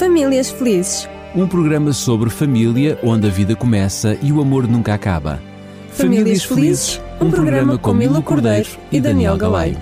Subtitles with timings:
[0.00, 1.06] Famílias Felizes.
[1.34, 5.42] Um programa sobre família onde a vida começa e o amor nunca acaba.
[5.90, 9.76] Famílias Felizes, um programa com Milo Cordeiro e Daniel Galaio.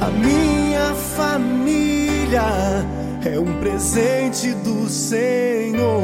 [0.00, 2.44] A minha família
[3.24, 6.00] é um presente do Senhor.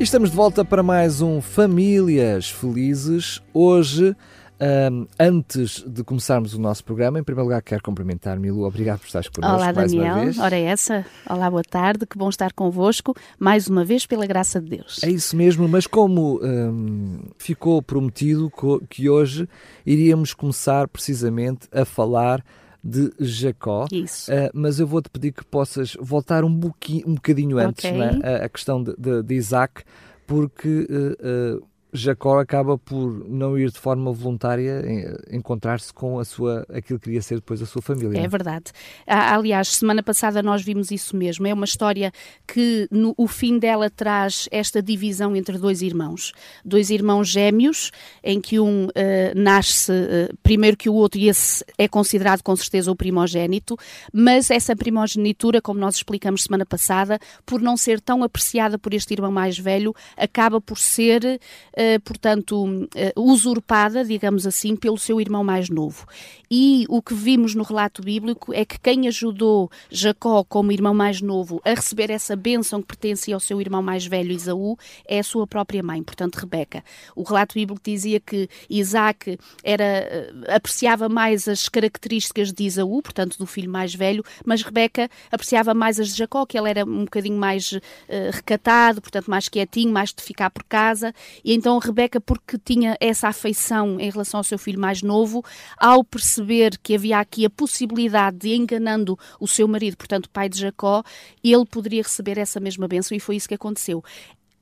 [0.00, 3.42] E estamos de volta para mais um Famílias Felizes.
[3.52, 4.16] Hoje,
[4.60, 9.06] um, antes de começarmos o nosso programa, em primeiro lugar quero cumprimentar Milu, obrigado por
[9.06, 10.38] estares connosco Olá mais Daniel, uma vez.
[10.38, 14.60] ora é essa, olá boa tarde, que bom estar convosco, mais uma vez pela graça
[14.60, 15.02] de Deus.
[15.02, 18.50] É isso mesmo, mas como hum, ficou prometido
[18.88, 19.48] que hoje
[19.84, 22.42] iríamos começar precisamente a falar
[22.82, 23.86] de Jacó.
[23.90, 24.30] Isso.
[24.30, 27.98] Uh, mas eu vou-te pedir que possas voltar um, boqui- um bocadinho antes Ok.
[27.98, 29.82] né, a, a questão de, de- de Isaac,
[30.26, 34.82] porque uh, uh, Jacó acaba por não ir de forma voluntária
[35.30, 38.18] encontrar-se com a sua, aquilo que queria ser depois a sua família.
[38.18, 38.72] É verdade.
[39.06, 41.46] Ah, Aliás, semana passada nós vimos isso mesmo.
[41.46, 42.12] É uma história
[42.46, 46.32] que no, o fim dela traz esta divisão entre dois irmãos.
[46.64, 47.92] Dois irmãos gêmeos,
[48.22, 52.56] em que um eh, nasce eh, primeiro que o outro e esse é considerado com
[52.56, 53.76] certeza o primogênito,
[54.12, 59.14] mas essa primogenitura, como nós explicamos semana passada, por não ser tão apreciada por este
[59.14, 61.40] irmão mais velho, acaba por ser,
[61.76, 66.06] eh, portanto, eh, usurpada, digamos assim, pelo seu irmão mais novo.
[66.50, 71.20] E o que vimos no relato bíblico é que quem ajudou Jacó, como irmão mais
[71.20, 75.22] novo, a receber essa bênção que pertencia ao seu irmão mais velho, Isaú, é a
[75.24, 76.84] sua própria mãe, portanto, Rebeca.
[77.16, 83.36] O relato bíblico dizia que Isaac era, eh, apreciava mais as características de Isaú, portanto,
[83.36, 87.04] do filho mais velho, mas Rebeca apreciava mais as de Jacó, que ele era um
[87.04, 87.72] bocadinho mais
[88.08, 91.12] eh, recatado, portanto, mais quietinho, mais de ficar por casa.
[91.44, 95.44] E então Rebeca, porque tinha essa afeição em relação ao seu filho mais novo,
[95.78, 100.48] ao perceber que havia aqui a possibilidade de, enganando o seu marido, portanto, o pai
[100.48, 101.02] de Jacó,
[101.42, 104.02] ele poderia receber essa mesma bênção e foi isso que aconteceu.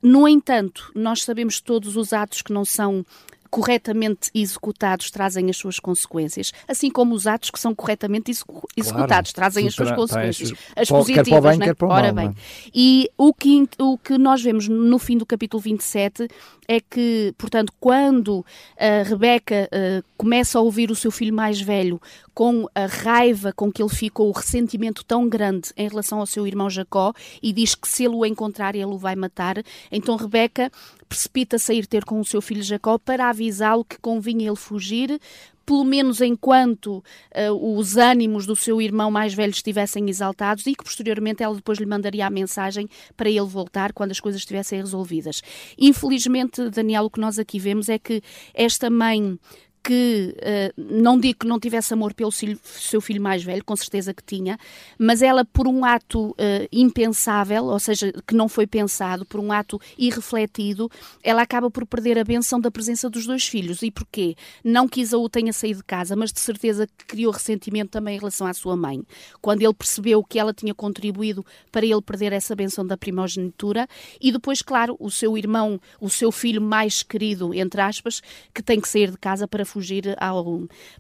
[0.02, 3.04] No entanto, nós sabemos que todos os atos que não são
[3.50, 9.30] corretamente executados trazem as suas consequências, assim como os atos que são corretamente execu- executados
[9.34, 11.74] trazem tudo as suas tra- consequências, as positivas, bem, né?
[11.78, 12.34] o Ora mal, bem, não é?
[12.74, 16.28] e o que, o que nós vemos no fim do capítulo 27
[16.72, 18.44] é que, portanto, quando
[18.78, 22.00] a Rebeca eh, começa a ouvir o seu filho mais velho
[22.34, 26.46] com a raiva com que ele ficou, o ressentimento tão grande em relação ao seu
[26.46, 27.12] irmão Jacó,
[27.42, 30.70] e diz que se ele o encontrar, ele o vai matar, então Rebeca
[31.08, 35.20] precipita-se a ir ter com o seu filho Jacó para avisá-lo que convinha ele fugir,
[35.64, 40.84] pelo menos enquanto eh, os ânimos do seu irmão mais velho estivessem exaltados e que
[40.84, 45.42] posteriormente ela depois lhe mandaria a mensagem para ele voltar quando as coisas estivessem resolvidas.
[45.78, 48.22] Infelizmente, Daniel, o que nós aqui vemos é que
[48.54, 49.38] esta mãe
[49.82, 54.14] que eh, não digo que não tivesse amor pelo seu filho mais velho, com certeza
[54.14, 54.56] que tinha,
[54.96, 59.50] mas ela, por um ato eh, impensável, ou seja, que não foi pensado, por um
[59.50, 60.90] ato irrefletido,
[61.22, 63.82] ela acaba por perder a benção da presença dos dois filhos.
[63.82, 64.36] E porquê?
[64.62, 68.18] Não que Isaú tenha saído de casa, mas de certeza que criou ressentimento também em
[68.18, 69.02] relação à sua mãe.
[69.40, 73.88] Quando ele percebeu que ela tinha contribuído para ele perder essa benção da primogenitura,
[74.20, 78.22] e depois, claro, o seu irmão, o seu filho mais querido, entre aspas,
[78.54, 80.44] que tem que sair de casa para fugir ao,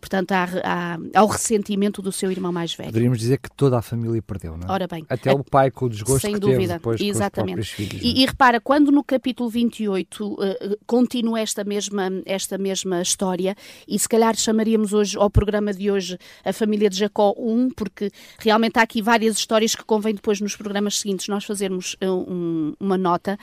[0.00, 2.88] portanto, à- à- ao ressentimento do seu irmão mais velho.
[2.90, 4.72] Poderíamos dizer que toda a família perdeu, não é?
[4.72, 7.60] Ora bem, Até a- o pai com o desgosto sem que dúvida, depois com exatamente.
[7.60, 8.04] os próprios filhos.
[8.04, 8.06] é?
[8.20, 13.54] E, e repara, quando no capítulo 28 eh, continua esta mesma, esta mesma história,
[13.86, 18.10] e se calhar chamaríamos hoje ao programa de hoje a família de Jacó 1, porque
[18.38, 22.74] realmente há aqui várias histórias que convém depois nos programas seguintes nós fazermos eh, um-
[22.80, 23.38] uma nota.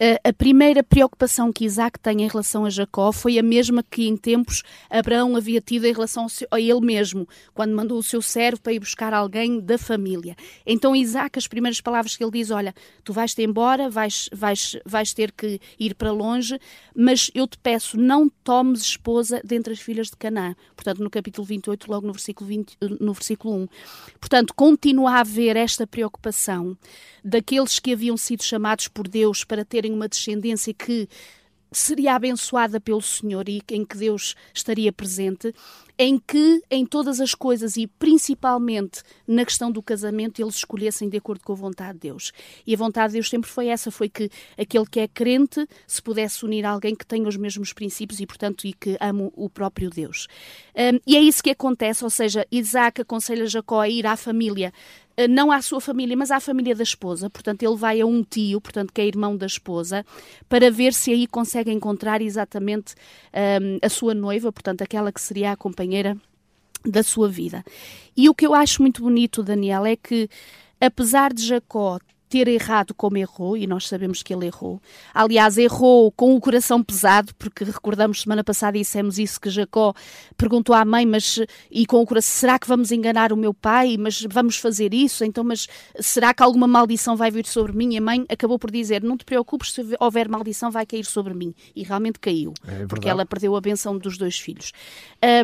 [0.00, 4.06] Eh, a primeira preocupação que Isaac tem em relação a Jacó foi a mesma que
[4.06, 8.60] em tempos Abraão havia tido em relação a ele mesmo, quando mandou o seu servo
[8.60, 10.36] para ir buscar alguém da família.
[10.64, 12.72] Então Isaac, as primeiras palavras que ele diz, olha,
[13.02, 16.60] tu vais-te embora, vais, vais, vais ter que ir para longe,
[16.94, 20.54] mas eu te peço, não tomes esposa dentre as filhas de Canaã.
[20.76, 23.68] Portanto, no capítulo 28, logo no versículo, 20, no versículo 1.
[24.20, 26.76] Portanto, continua a haver esta preocupação
[27.24, 31.08] daqueles que haviam sido chamados por Deus para terem uma descendência que
[31.70, 35.54] seria abençoada pelo Senhor e em que Deus estaria presente,
[35.98, 41.16] em que em todas as coisas e principalmente na questão do casamento eles escolhessem de
[41.16, 42.32] acordo com a vontade de Deus.
[42.66, 46.00] E a vontade de Deus sempre foi essa, foi que aquele que é crente se
[46.00, 49.50] pudesse unir a alguém que tenha os mesmos princípios e, portanto, e que ame o
[49.50, 50.28] próprio Deus.
[50.74, 54.72] Um, e é isso que acontece, ou seja, Isaac aconselha Jacó a ir à família
[55.26, 57.28] não à sua família, mas à família da esposa.
[57.28, 60.04] Portanto, ele vai a um tio, portanto, que é irmão da esposa,
[60.48, 62.94] para ver se aí consegue encontrar exatamente
[63.60, 66.16] hum, a sua noiva, portanto, aquela que seria a companheira
[66.84, 67.64] da sua vida.
[68.16, 70.28] E o que eu acho muito bonito, Daniel, é que
[70.80, 74.80] apesar de Jacó ter errado como errou, e nós sabemos que ele errou.
[75.14, 79.94] Aliás, errou com o coração pesado, porque recordamos semana passada e dissemos isso que Jacó
[80.36, 81.40] perguntou à mãe, mas
[81.70, 83.96] e com o coração, será que vamos enganar o meu pai?
[83.98, 85.24] Mas vamos fazer isso?
[85.24, 85.66] Então, mas
[85.98, 87.94] será que alguma maldição vai vir sobre mim?
[87.94, 91.34] E a mãe acabou por dizer: "Não te preocupes, se houver maldição vai cair sobre
[91.34, 91.54] mim".
[91.74, 94.72] E realmente caiu, É porque ela perdeu a benção dos dois filhos.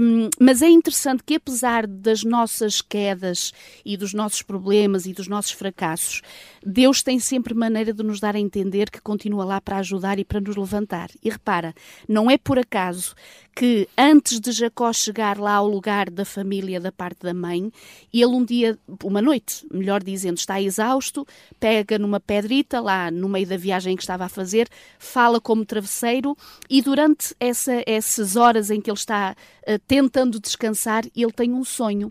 [0.00, 3.52] Um, mas é interessante que apesar das nossas quedas
[3.84, 6.22] e dos nossos problemas e dos nossos fracassos,
[6.64, 10.24] Deus tem sempre maneira de nos dar a entender que continua lá para ajudar e
[10.24, 11.10] para nos levantar.
[11.22, 11.74] E repara,
[12.08, 13.14] não é por acaso
[13.54, 17.70] que antes de Jacó chegar lá ao lugar da família da parte da mãe,
[18.12, 21.26] ele um dia, uma noite, melhor dizendo, está exausto,
[21.60, 24.68] pega numa pedrita lá no meio da viagem que estava a fazer,
[24.98, 26.36] fala como travesseiro
[26.68, 29.36] e durante essa, essas horas em que ele está
[29.68, 32.10] uh, tentando descansar, ele tem um sonho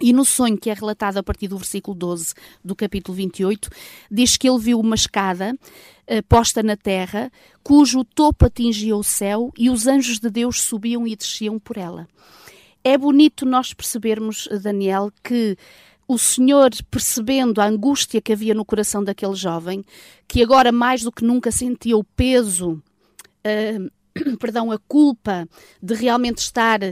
[0.00, 2.34] e no sonho que é relatado a partir do versículo 12
[2.64, 3.70] do capítulo 28,
[4.10, 5.56] diz que ele viu uma escada
[6.06, 7.30] eh, posta na terra,
[7.62, 12.06] cujo topo atingia o céu e os anjos de Deus subiam e desciam por ela.
[12.84, 15.56] É bonito nós percebermos, Daniel, que
[16.06, 19.84] o Senhor, percebendo a angústia que havia no coração daquele jovem,
[20.28, 23.90] que agora mais do que nunca sentia o peso uh,
[24.38, 25.48] perdão, a culpa
[25.82, 26.88] de realmente estar a,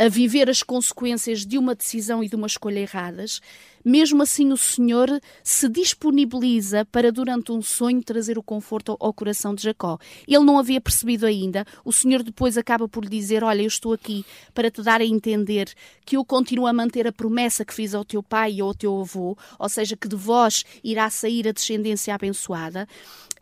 [0.00, 3.40] a, a, viver as consequências de uma decisão e de uma escolha erradas,
[3.84, 9.12] mesmo assim o Senhor se disponibiliza para, durante um sonho, trazer o conforto ao, ao
[9.12, 9.98] coração de Jacó.
[10.26, 13.92] Ele não havia percebido ainda, o Senhor depois acaba por lhe dizer: Olha, eu estou
[13.92, 15.70] aqui para te dar a entender
[16.04, 19.00] que eu continuo a manter a promessa que fiz ao teu pai e ao teu
[19.00, 22.88] avô, ou seja, que de vós irá sair a descendência abençoada.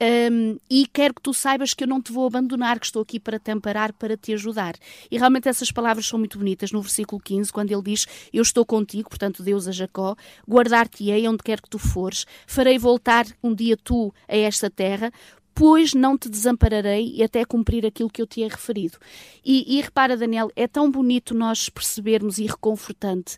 [0.02, 3.20] Um, e quero que tu saibas que eu não te vou abandonar, que estou aqui
[3.20, 4.74] para te amparar, para te ajudar.
[5.08, 8.66] E realmente essas palavras são muito bonitas no versículo 15, quando ele diz: Eu estou
[8.66, 10.16] contigo, portanto, Deus a Jacó,
[10.48, 15.12] guardar-te-ei onde quer que tu fores, farei voltar um dia tu a esta terra,
[15.54, 18.98] pois não te desampararei até cumprir aquilo que eu te he referido.
[19.44, 23.36] E, e repara, Daniel, é tão bonito nós percebermos e reconfortante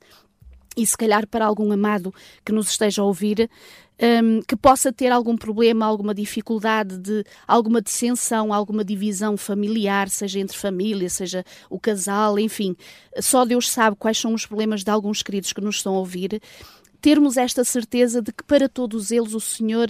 [0.77, 2.13] e se calhar para algum amado
[2.45, 3.49] que nos esteja a ouvir,
[4.01, 10.41] um, que possa ter algum problema, alguma dificuldade de alguma dissensão, alguma divisão familiar, seja
[10.41, 12.77] entre família, seja o casal, enfim,
[13.21, 16.41] só Deus sabe quais são os problemas de alguns queridos que nos estão a ouvir.
[17.01, 19.89] Termos esta certeza de que para todos eles o Senhor,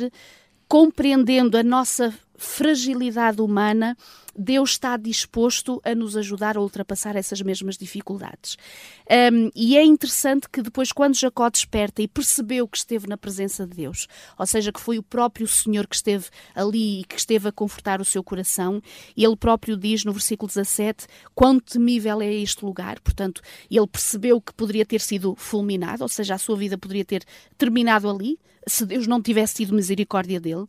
[0.69, 3.97] compreendendo a nossa fragilidade humana,
[4.37, 8.57] Deus está disposto a nos ajudar a ultrapassar essas mesmas dificuldades.
[9.33, 13.67] Um, e é interessante que depois, quando Jacó desperta e percebeu que esteve na presença
[13.67, 17.49] de Deus, ou seja, que foi o próprio Senhor que esteve ali e que esteve
[17.49, 18.83] a confortar o seu coração,
[19.17, 22.99] ele próprio diz no versículo 17: Quão temível é este lugar.
[23.01, 23.41] Portanto,
[23.71, 27.25] ele percebeu que poderia ter sido fulminado, ou seja, a sua vida poderia ter
[27.57, 30.67] terminado ali, se Deus não tivesse tido misericórdia dele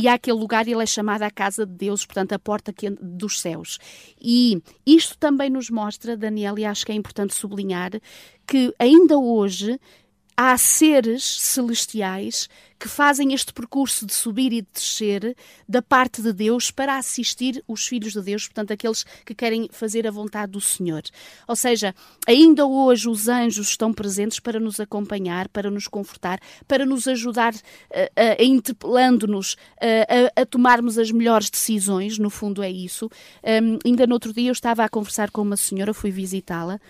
[0.00, 3.78] e aquele lugar ele é chamado a casa de Deus, portanto a porta dos céus.
[4.18, 7.90] E isto também nos mostra, Daniel, e acho que é importante sublinhar,
[8.46, 9.78] que ainda hoje
[10.50, 15.36] há seres celestiais que fazem este percurso de subir e de descer
[15.68, 20.04] da parte de Deus para assistir os filhos de Deus, portanto, aqueles que querem fazer
[20.04, 21.00] a vontade do Senhor.
[21.46, 21.94] Ou seja,
[22.26, 27.54] ainda hoje os anjos estão presentes para nos acompanhar, para nos confortar, para nos ajudar,
[27.54, 33.08] uh, interpelando-nos uh, a, a, tomarmos as melhores decisões, no fundo é isso.
[33.44, 36.80] Um, ainda no outro dia eu estava a conversar com uma senhora, fui visitá-la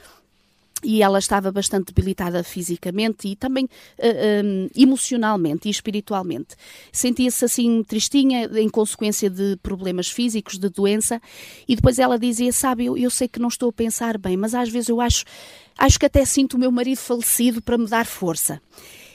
[0.83, 6.57] e ela estava bastante debilitada fisicamente e também uh, eh, um, eh, emocionalmente e espiritualmente.
[6.93, 11.21] Sentia-se assim tristinha em consequência de problemas físicos, de doença,
[11.69, 14.55] e depois ela dizia: Sabe, eu, eu sei que não estou a pensar bem, mas
[14.55, 15.25] às vezes eu acho,
[15.79, 18.61] acho que até sinto o meu marido falecido para me dar força.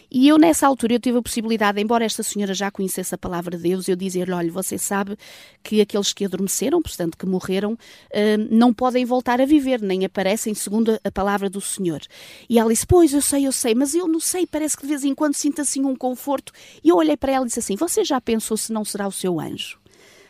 [0.09, 3.57] E eu, nessa altura, eu tive a possibilidade, embora esta senhora já conhecesse a palavra
[3.57, 5.17] de Deus, eu dizer-lhe: olha, você sabe
[5.61, 7.77] que aqueles que adormeceram, portanto, que morreram,
[8.11, 12.01] eh, não podem voltar a viver, nem aparecem segundo a palavra do Senhor.
[12.49, 14.89] E ela disse: Pois, eu sei, eu sei, mas eu não sei, parece que de
[14.89, 16.53] vez em quando sinto assim um conforto.
[16.83, 19.11] E eu olhei para ela e disse assim: Você já pensou se não será o
[19.11, 19.77] seu anjo?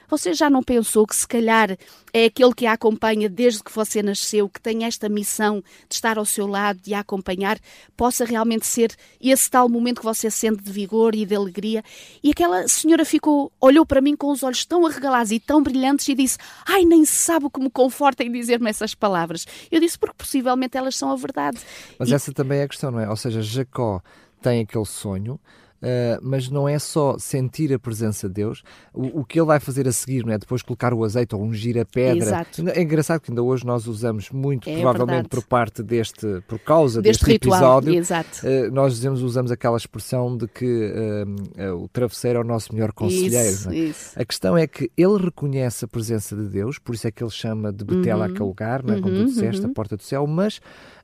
[0.09, 1.77] Você já não pensou que se calhar
[2.13, 6.17] é aquele que a acompanha desde que você nasceu, que tem esta missão de estar
[6.17, 7.59] ao seu lado, de a acompanhar,
[7.95, 11.83] possa realmente ser esse tal momento que você sente de vigor e de alegria?
[12.23, 16.07] E aquela senhora ficou, olhou para mim com os olhos tão arregalados e tão brilhantes
[16.07, 19.45] e disse: Ai, nem sabe o que me conforta em dizer-me essas palavras.
[19.69, 21.59] Eu disse, porque possivelmente elas são a verdade.
[21.99, 22.13] Mas e...
[22.13, 23.09] essa também é a questão, não é?
[23.09, 24.01] Ou seja, Jacó
[24.41, 25.39] tem aquele sonho
[25.79, 29.59] Uh, mas não é só sentir a presença de Deus, o, o, que ele vai
[29.59, 30.37] fazer a seguir, não é?
[30.39, 32.25] Depois colocar o azeite ou ungir a pedra.
[32.25, 32.69] Exato.
[32.69, 35.29] É engraçado que ainda hoje nós usamos muito, É provavelmente verdade.
[35.29, 40.47] por parte deste, por causa Deste deste, episódio, uh, nós dizemos, usamos aquela expressão de
[40.47, 43.49] que uh, o travesseiro é o nosso melhor conselheiro.
[43.49, 43.75] Isso, é?
[43.75, 44.19] isso.
[44.19, 47.29] A questão é que ele reconhece a presença de Deus, por isso é que ele
[47.31, 48.31] chama de Betela Uhum.
[48.31, 48.99] aquele lugar, não é?
[48.99, 49.69] como Uhum, tu disseste, uhum.
[49.71, 50.59] a porta do céu, mas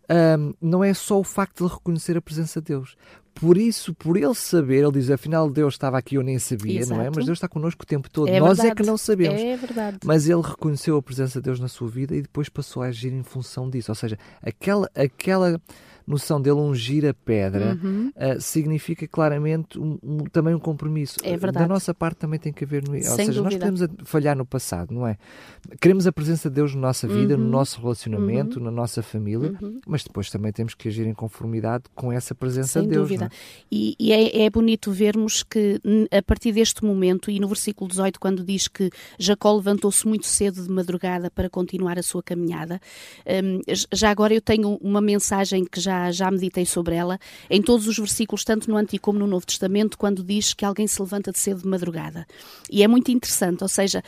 [0.10, 2.96] ahm, não é só o facto de reconhecer a presença de Deus.
[3.36, 6.98] Por isso, por ele saber, ele diz, afinal Deus estava aqui, eu nem sabia, não
[6.98, 7.02] é?
[7.02, 7.12] Exato.
[7.16, 8.30] Mas Deus está connosco o tempo todo.
[8.30, 8.82] É Nós é verdade.
[8.82, 9.42] que não sabemos.
[9.42, 9.98] É verdade.
[10.06, 13.12] Mas ele reconheceu a presença de Deus na sua vida e depois passou a agir
[13.12, 13.92] em função disso.
[13.92, 15.60] Ou seja, aquela, aquela
[16.05, 18.12] noção dele ungir a pedra Uhum.
[18.15, 21.17] ah, significa claramente um- um- também um compromisso.
[21.24, 21.65] É verdade.
[21.65, 22.83] Da nossa parte também tem que haver.
[22.88, 23.60] No, ou Sem seja, nós dúvida.
[23.60, 25.17] podemos a- falhar no passado, não é?
[25.79, 27.50] Queremos a presença de Deus na nossa vida, no Uhum.
[27.50, 29.79] nosso relacionamento, na nossa família, Uhum.
[29.88, 33.07] mas depois também temos que agir em conformidade com essa presença Sem de Deus.
[33.07, 33.25] dúvida.
[33.25, 33.63] não é?
[33.72, 35.79] E, e é, é bonito vermos que
[36.12, 40.62] a partir deste momento, e no versículo 18, quando diz que Jacó levantou-se muito cedo
[40.63, 42.79] de madrugada para continuar a sua caminhada,
[43.67, 47.19] j- já agora eu tenho uma mensagem que já, já meditei sobre ela,
[47.50, 50.88] em todos os versículos, tanto no Antigo como no Novo Testamento, quando diz que alguém
[50.88, 52.25] se levanta de cedo de madrugada.
[52.69, 54.03] E é muito interessante, ou seja,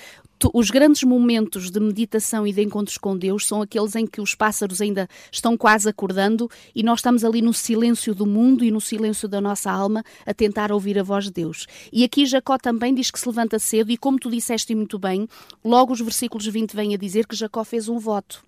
[0.53, 4.35] os grandes momentos de meditação e de encontros com Deus são aqueles em que os
[4.35, 8.81] pássaros ainda estão quase acordando e nós estamos ali no silêncio do mundo e no
[8.81, 11.67] silêncio da nossa alma a tentar ouvir a voz de Deus.
[11.91, 15.27] E aqui Jacó também diz que se levanta cedo e como tu disseste muito bem,
[15.63, 18.43] logo os versículos 20 vêm a dizer que Jacó fez um voto.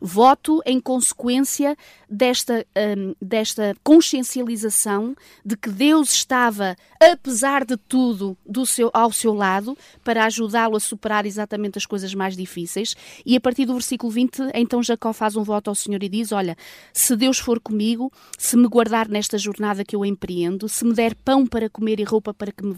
[0.00, 1.76] Voto em consequência
[2.08, 9.32] desta, hum, desta consciencialização de que Deus estava, apesar de tudo, do seu, ao seu
[9.32, 12.94] lado para ajudá-lo a superar exatamente as coisas mais difíceis.
[13.24, 16.32] E a partir do versículo 20, então Jacó faz um voto ao Senhor e diz:
[16.32, 16.56] Olha,
[16.92, 21.14] se Deus for comigo, se me guardar nesta jornada que eu empreendo, se me der
[21.14, 22.74] pão para comer e roupa para, que me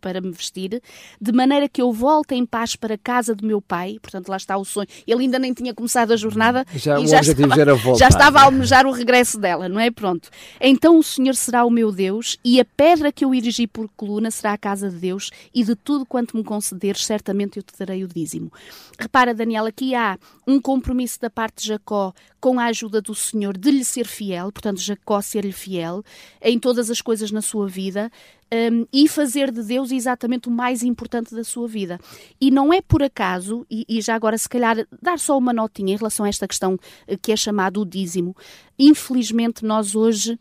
[0.00, 0.82] para me vestir,
[1.20, 4.36] de maneira que eu volte em paz para a casa do meu pai, portanto lá
[4.36, 4.86] está o sonho.
[5.06, 8.38] Ele ainda nem tinha começado a jornada Já- e já estava, era voltar, já estava
[8.38, 8.52] a não é?
[8.52, 9.90] almejar o regresso dela, não é?
[9.90, 10.28] Pronto.
[10.60, 14.30] Então o Senhor será o meu Deus e a pedra que eu erigi por coluna
[14.30, 18.02] será a casa de Deus e de tudo quanto me concederes, certamente eu te darei
[18.04, 18.50] o dízimo.
[18.98, 23.56] Repara, Daniel, aqui há um compromisso da parte de Jacó com a ajuda do Senhor
[23.56, 26.02] de lhe ser fiel, portanto, Jacó ser-lhe fiel
[26.40, 28.10] em todas as coisas na sua vida.
[28.52, 31.98] Um, e fazer de Deus exatamente o mais importante da sua vida.
[32.40, 35.94] E não é por acaso, e, e já agora se calhar dar só uma notinha
[35.94, 38.36] em relação a esta questão eh, que é chamado o dízimo.
[38.78, 40.38] Infelizmente nós hoje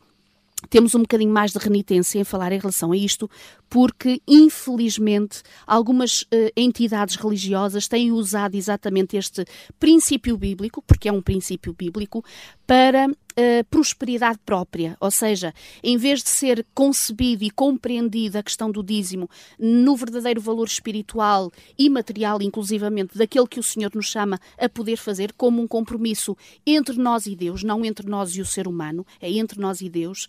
[0.69, 3.29] temos um bocadinho mais de renitência em falar em relação a isto,
[3.69, 9.45] porque, infelizmente, algumas eh, entidades religiosas têm usado exatamente este
[9.79, 12.25] princípio bíblico, porque é um princípio bíblico,
[12.69, 14.95] para eh, prosperidade própria.
[14.99, 15.51] Ou seja,
[15.83, 21.51] em vez de ser concebido e compreendido a questão do dízimo no verdadeiro valor espiritual
[21.75, 26.37] e material, inclusivamente, daquele que o Senhor nos chama a poder fazer, como um compromisso
[26.63, 29.89] entre nós e Deus, não entre nós e o ser humano, é entre nós e
[29.89, 30.27] Deus.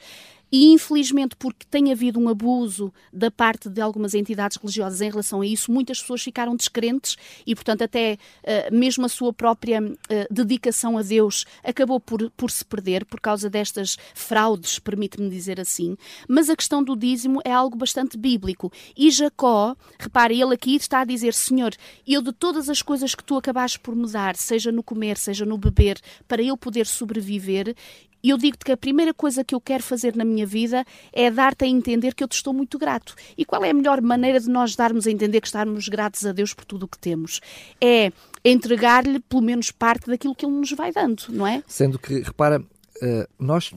[0.52, 5.40] E infelizmente, porque tem havido um abuso da parte de algumas entidades religiosas em relação
[5.40, 7.16] a isso, muitas pessoas ficaram descrentes
[7.46, 12.50] e, portanto, até eh, mesmo a sua própria eh, dedicação a Deus acabou por, por
[12.50, 15.96] se perder por causa destas fraudes, permite-me dizer assim.
[16.28, 18.72] Mas a questão do dízimo é algo bastante bíblico.
[18.96, 21.74] E Jacó, repare, ele aqui está a dizer: Senhor,
[22.06, 25.44] eu de todas as coisas que tu acabaste por me dar, seja no comer, seja
[25.44, 27.74] no beber, para eu poder sobreviver,
[28.22, 31.30] e eu digo-te que a primeira coisa que eu quero fazer na minha vida é
[31.30, 33.14] dar-te a entender que eu te estou muito grato.
[33.36, 36.32] E qual é a melhor maneira de nós darmos a entender que estamos gratos a
[36.32, 37.40] Deus por tudo o que temos?
[37.80, 38.12] É
[38.44, 41.62] entregar-lhe pelo menos parte daquilo que Ele nos vai dando, não é?
[41.66, 42.62] Sendo que, repara,
[43.02, 43.72] eh, nós,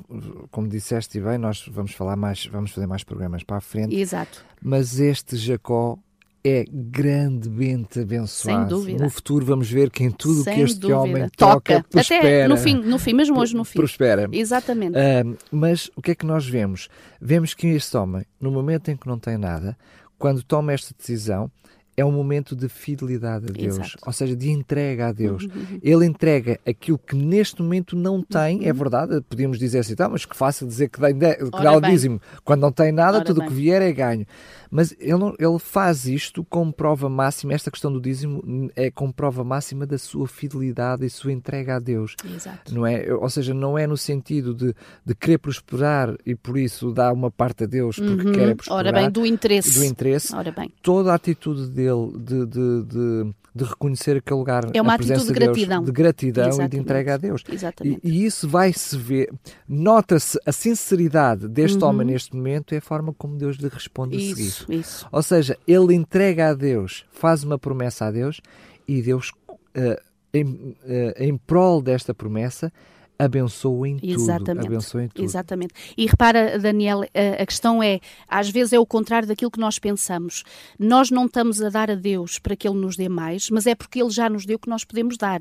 [0.52, 4.44] como disseste bem, nós vamos falar mais, vamos fazer mais programas para a frente, Exato.
[4.62, 5.98] mas este Jacó
[6.46, 8.60] é grandemente abençoado.
[8.60, 9.04] Sem dúvida.
[9.04, 11.00] No futuro vamos ver que em tudo o Sem que este dúvida.
[11.00, 12.48] homem toca, Até prospera.
[12.50, 13.80] no fim, no fim, mesmo hoje no fim.
[13.80, 14.28] Prospera.
[14.32, 14.98] Exatamente.
[14.98, 16.90] Ah, mas o que é que nós vemos?
[17.22, 19.78] Vemos que este homem, no momento em que não tem nada,
[20.18, 21.50] quando toma esta decisão,
[21.96, 23.98] é um momento de fidelidade a Deus, Exato.
[24.06, 25.44] ou seja, de entrega a Deus.
[25.44, 25.80] Uhum.
[25.82, 30.26] Ele entrega aquilo que neste momento não tem, é verdade, podíamos dizer assim, tá, mas
[30.26, 32.20] que fácil dizer que dá, que dá o dízimo.
[32.44, 34.26] Quando não tem nada, Ora tudo o que vier é ganho.
[34.76, 39.14] Mas ele, não- ele faz isto como prova máxima, esta questão do dízimo é como
[39.14, 42.74] prova máxima da sua fidelidade e sua entrega a Deus Exato.
[42.74, 43.14] não é?
[43.14, 44.74] Ou seja, não é no sentido de,
[45.06, 48.34] de querer prosperar e por isso dá uma parte a Deus porque Uhum.
[48.34, 48.80] quer prosperar.
[48.80, 49.78] Ora bem, do interesse.
[49.78, 50.36] do interesse.
[50.36, 50.74] Ora bem.
[50.82, 55.28] Toda a atitude dele de, de, de, de reconhecer aquele lugar, É uma atitude de
[55.28, 55.84] de Deus, gratidão.
[55.84, 56.78] de gratidão e de Exatamente.
[56.78, 57.44] entrega a Deus.
[57.48, 58.00] Exatamente.
[58.04, 59.32] E, e isso vai-se ver,
[59.68, 61.90] nota-se a sinceridade deste Uhum.
[61.90, 64.63] homem neste momento é a forma como Deus lhe responde a seguir.
[64.64, 65.08] Isso, isso.
[65.12, 68.42] Ou seja, ele entrega a Deus, faz uma promessa a Deus
[68.88, 69.32] e Deus,
[69.74, 70.02] eh,
[70.34, 72.72] em, eh, em prol desta promessa,
[73.18, 74.12] abençoa em tudo.
[74.12, 74.68] Exatamente.
[74.68, 75.24] Abençoa em tudo.
[75.24, 75.74] Exatamente.
[75.98, 79.80] E repara, Daniel, a, a questão é, às vezes é o contrário daquilo que nós
[79.80, 80.44] pensamos.
[80.80, 83.76] Nós não estamos a dar a Deus para que Ele nos dê mais, mas é
[83.76, 85.40] porque Ele já nos deu o que nós podemos dar.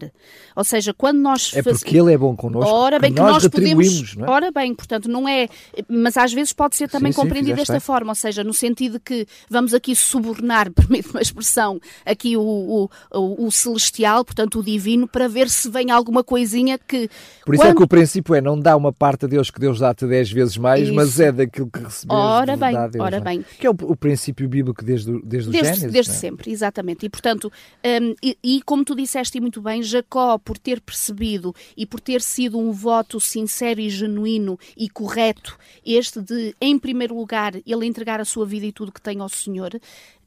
[0.54, 3.48] Ou seja, quando nós É porque ele é bom connosco Ora bem, que que nós,
[3.48, 4.16] podemos.
[4.16, 4.30] não é?
[4.30, 5.48] Ora bem, portanto, não é.
[5.88, 8.52] Mas às vezes pode ser também Sim, sim, compreendido fizeste desta forma, ou seja, no
[8.54, 14.58] sentido que vamos aqui subornar, permite-me a expressão, aqui o, o, o- o celestial, portanto,
[14.60, 17.08] o divino, para ver se vem alguma coisinha que.
[17.44, 19.58] Por isso é quando- que o princípio é não dá uma parte a Deus que
[19.60, 20.94] Deus dá-te 10 vezes mais, Isso.
[20.94, 23.36] mas é daquilo que recebes Ora bem, Deus, ora não é?
[23.36, 23.44] bem.
[23.58, 25.92] Que é o, o princípio bíblico desde, o- desde, o Desde, Gênesis.
[25.92, 26.20] desde não é?
[26.20, 27.06] sempre, exatamente.
[27.06, 27.50] E, portanto,
[27.84, 32.20] hum, e, e como tu disseste muito bem, Jacó, por ter percebido e por ter
[32.22, 38.20] sido um voto sincero e genuíno e correto, este de, em primeiro lugar, ele entregar
[38.20, 39.70] a sua vida e tudo que tem ao Senhor,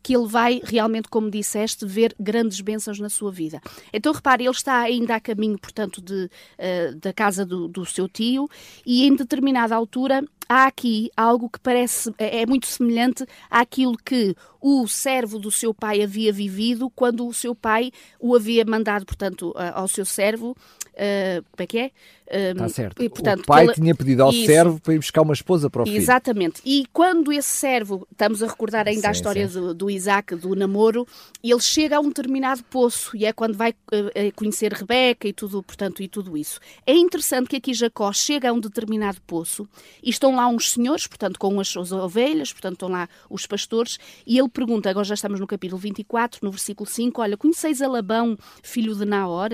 [0.05, 3.59] que ele vai realmente, como disseste, ver grandes bênçãos na sua vida.
[3.91, 8.07] Então, repare, ele está ainda a caminho, portanto, de, eh, da casa do, do seu
[8.07, 8.47] tio
[8.85, 14.35] e em determinada altura há aqui algo que parece, é é muito semelhante àquilo que
[14.61, 19.51] o servo do seu pai havia vivido quando o seu pai o havia mandado, portanto,
[19.55, 20.55] a- ao seu servo,
[20.95, 21.91] eh, como é que é?
[22.27, 23.03] Eh, Está certo.
[23.03, 24.47] e, portanto, o pai tinha pedido ao Isso.
[24.47, 25.97] servo para ir buscar uma esposa para o filho.
[25.97, 26.61] Exatamente.
[26.65, 29.59] E quando esse servo, estamos a recordar ainda a Sim, história sim.
[29.59, 31.07] do, do Isaac, do namoro,
[31.43, 35.61] ele chega a um determinado poço e é quando vai eh, conhecer Rebeca e tudo,
[35.61, 36.59] portanto, e tudo isso.
[36.87, 39.67] É interessante que aqui Jacó chega a um determinado poço
[40.01, 43.99] e estão lá uns senhores, portanto, com as suas ovelhas, portanto, estão lá os pastores,
[44.25, 47.87] e ele pergunta, agora já estamos no capítulo 24, no versículo 5, olha, conheceis a
[47.87, 49.49] Labão, filho de Naor?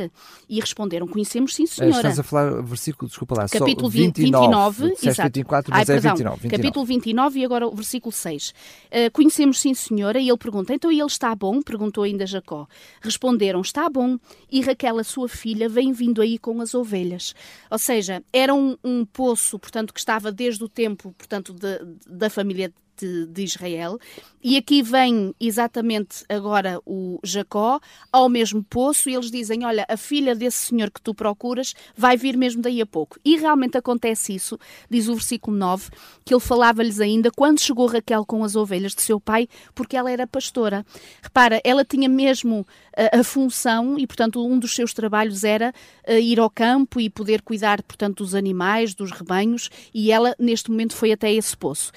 [0.48, 1.96] E responderam, conhecemos sim, Eh, senhora.
[1.98, 5.28] Estás a falar, versículo, desculpa lá, Capítulo só 20, 29, Disseste exato.
[5.30, 6.40] 24, Ai, mas é perdão, 29.
[6.42, 6.58] 29.
[6.58, 8.50] Capítulo 29 e agora o versículo 6.
[8.50, 11.62] Uh, conhecemos sim, senhora, e ele pergunta, então ele está bom?
[11.62, 12.68] Perguntou ainda Jacó.
[13.02, 14.18] Responderam, está bom,
[14.52, 17.34] e Raquel, a sua filha, vem vindo aí com as ovelhas.
[17.70, 22.30] Ou seja, era um, um poço, portanto, que estava desde o tempo, portanto, de- da
[22.30, 24.00] família de, de Israel.
[24.44, 27.80] E aqui vem exatamente agora o Jacó
[28.12, 32.18] ao mesmo poço e eles dizem: Olha, a filha desse senhor que tu procuras vai
[32.18, 33.20] vir mesmo daí a pouco.
[33.24, 34.58] E realmente acontece isso,
[34.90, 35.90] diz o versículo 9,
[36.26, 40.12] que ele falava-lhes ainda quando chegou Raquel com as ovelhas de seu pai, porque ela
[40.12, 40.86] era pastora.
[41.22, 42.66] Repara, ela tinha mesmo
[42.98, 45.74] a, a função e, portanto, um dos seus trabalhos era
[46.04, 50.72] eh, ir ao campo e poder cuidar, portanto, dos animais, dos rebanhos, e ela, neste
[50.72, 51.92] momento, foi até esse poço.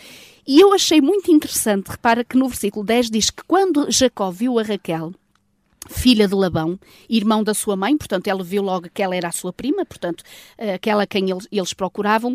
[0.47, 4.59] E eu achei muito interessante, repara que no versículo 10 diz que quando Jacó viu
[4.59, 5.13] a Raquel,
[5.89, 6.79] filha de Labão,
[7.09, 10.23] irmão da sua mãe, portanto, ela viu logo que ela era a sua prima, portanto,
[10.57, 12.35] eh, aquela quem eles, procuravam.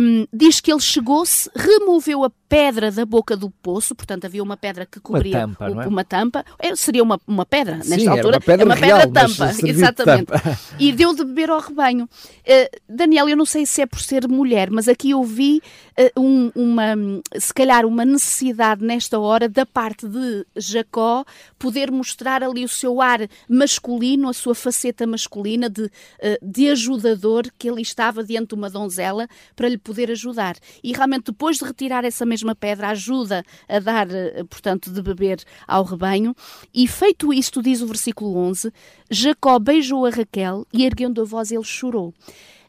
[0.00, 4.56] Hum, diz que ele chegou-se, removeu a pedra da boca do poço, portanto, havia uma
[4.58, 5.86] pedra que cobria tampa, o- é?
[5.86, 6.44] uma tampa.
[6.58, 8.36] É, seria uma, uma pedra, nesta Sim, era altura.
[8.36, 10.26] uma pedra é uma pedra tampa, exatamente.
[10.26, 10.58] tampa.
[10.78, 12.06] E deu de beber ao rebanho.
[12.44, 15.62] Eh, Daniel, eu não sei se é por ser mulher, mas aqui eu vi
[15.96, 16.94] eh, um- uma,
[17.38, 21.24] se calhar, uma necessidade nesta hora da parte de Jacó
[21.58, 27.44] poder mostrar ali o seu ar masculino, a sua faceta masculina de, eh, de ajudador,
[27.58, 30.56] que ele estava diante de uma donzela para lhe poder ajudar.
[30.82, 35.42] E realmente, depois de retirar essa mesma pedra, ajuda a dar, eh, portanto, de beber
[35.66, 36.34] ao rebanho.
[36.74, 38.72] E feito isto, diz o versículo 11,
[39.10, 42.12] Jacó beijou a Raquel e erguendo a voz ele chorou.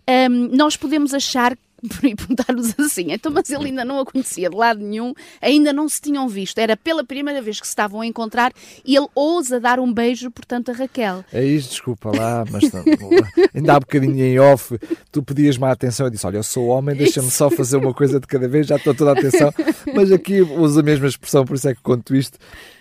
[0.08, 1.58] Hum, nós podemos achar
[2.04, 5.90] e perguntar-nos assim, então, mas ele ainda não a conhecia de lado nenhum, ainda não
[5.90, 8.54] se tinham visto, era pela primeira vez que se estavam a encontrar
[8.86, 11.26] e ele ousa dar um beijo, portanto, a Raquel.
[11.34, 12.84] É isso, desculpa lá, mas não,
[13.54, 14.78] ainda há bocadinho em off,
[15.12, 18.20] tu pedias-me a atenção, eu disse, olha, eu sou homem, deixa-me só fazer uma coisa
[18.20, 19.54] de cada vez, já estou toda a atenção,
[19.94, 22.38] mas aqui uso a mesma expressão, por isso é que conto isto.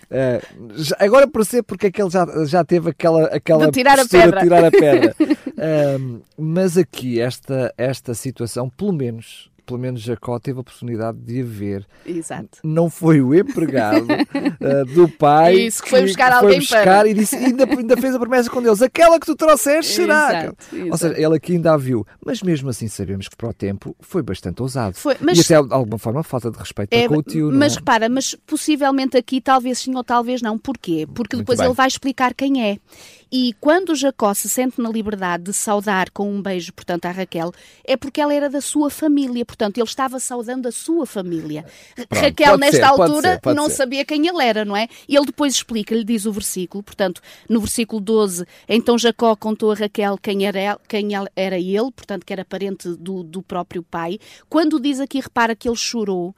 [0.09, 0.41] Eh,
[0.75, 4.05] já- agora percebo porque é que ele já, já teve aquela, aquela De tirar a
[4.07, 4.41] pedra.
[4.41, 5.15] tirar a pedra.
[5.57, 11.41] Ahm, mas aqui, esta, esta situação, pelo menos, pelo menos Jacó teve a oportunidade de
[11.41, 11.87] a ver.
[12.05, 12.59] Exato.
[12.63, 17.07] Não foi o empregado ah, do pai Isso, que foi buscar foi alguém buscar para-
[17.09, 20.53] e disse, ainda, ainda fez a promessa com Deus, aquela que tu trouxeste será.
[20.91, 22.05] Ou seja, ele aqui ainda a viu.
[22.25, 24.95] Mas mesmo assim sabemos que para o tempo foi bastante ousado.
[24.95, 27.51] Foi, mas- E até de alguma forma falta de respeito É, com o tio.
[27.51, 27.75] não mas é?
[27.77, 30.57] repara, mas possivelmente aqui talvez sim ou talvez não.
[30.57, 31.07] Porquê?
[31.13, 31.67] Porque Muito depois bem.
[31.67, 32.77] ele vai explicar quem é.
[33.35, 37.51] E quando Jacó se sente na liberdade de saudar com um beijo, portanto, a Raquel,
[37.83, 41.65] é porque ela era da sua família, portanto, ele estava saudando a sua família.
[41.95, 43.75] Pronto, Raquel, pode nesta ser, pode altura, ser, pode não ser.
[43.75, 44.87] sabia quem ele era, não é?
[45.09, 49.71] E ele depois explica, lhe diz o versículo, portanto, no versículo 12, então Jacó contou
[49.71, 54.19] a Raquel quem era, quem era ele, portanto, que era parente do, do próprio pai.
[54.47, 56.35] Quando diz aqui, repara que ele chorou.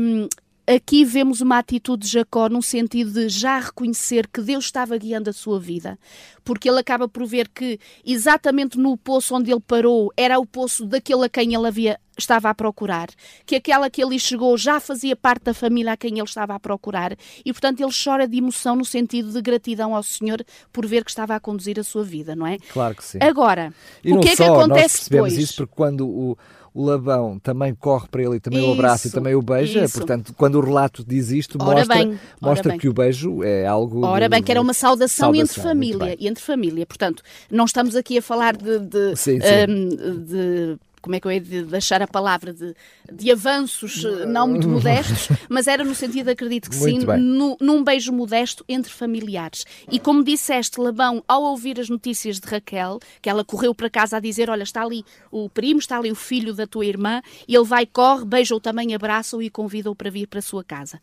[0.00, 0.28] hum,
[0.72, 5.28] Aqui vemos uma atitude de Jacó no sentido de já reconhecer que Deus estava guiando
[5.28, 5.98] a sua vida,
[6.44, 10.86] porque ele acaba por ver que exatamente no poço onde ele parou era o poço
[10.86, 13.08] daquele a quem ele havia, estava a procurar,
[13.44, 16.60] que aquela que ele chegou já fazia parte da família a quem ele estava a
[16.60, 21.02] procurar, e portanto ele chora de emoção no sentido de gratidão ao Senhor por ver
[21.02, 22.58] que estava a conduzir a sua vida, não é?
[22.72, 23.18] Claro que sim.
[23.20, 25.50] Agora, E o que é que nós acontece percebemos depois?
[25.50, 26.38] isso porque quando o,
[26.72, 29.84] o Labão também corre para ele e também o abraça e Isso, também o beija,
[29.84, 29.98] isso.
[29.98, 32.78] portanto, quando o relato diz isto, Ora mostra, bem, mostra bem.
[32.78, 34.04] que o beijo é algo.
[34.04, 36.28] Ora de- bem, que era uma saudação, saudação, entre família, bem.
[36.28, 36.86] entre família.
[36.86, 39.46] Portanto, não estamos aqui a falar de, de, Sim, sim.
[39.68, 39.88] hum,
[40.24, 42.74] de- como é que eu ia de deixar a palavra de,
[43.12, 47.56] de avanços eh, não muito modestos, mas era no sentido, acredito que Muito sim, nu-
[47.60, 49.64] num beijo modesto entre familiares.
[49.90, 54.16] E como disseste, Labão, ao ouvir as notícias de Raquel, que ela correu para casa
[54.16, 57.54] a dizer: Olha, está ali o primo, está ali o filho da tua irmã, e
[57.54, 61.00] ele vai, corre, beija-o também, abraça-o e convida-o para vir para a sua casa.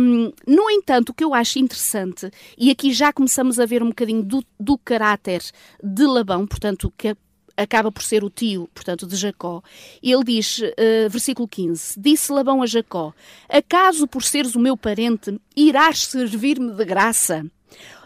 [0.00, 3.88] Hum, no entanto, o que eu acho interessante, e aqui já começamos a ver um
[3.88, 5.42] bocadinho do, do caráter
[5.82, 7.16] de Labão, portanto, que
[7.56, 9.62] acaba por ser o tio, portanto, de Jacó.
[10.02, 13.12] Ele diz, eh, versículo 15: Disse Labão a Jacó:
[13.48, 17.44] Acaso por seres o meu parente irás servir-me de graça?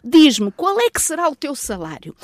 [0.02, 2.14] Diz-me, qual é que será o teu salário?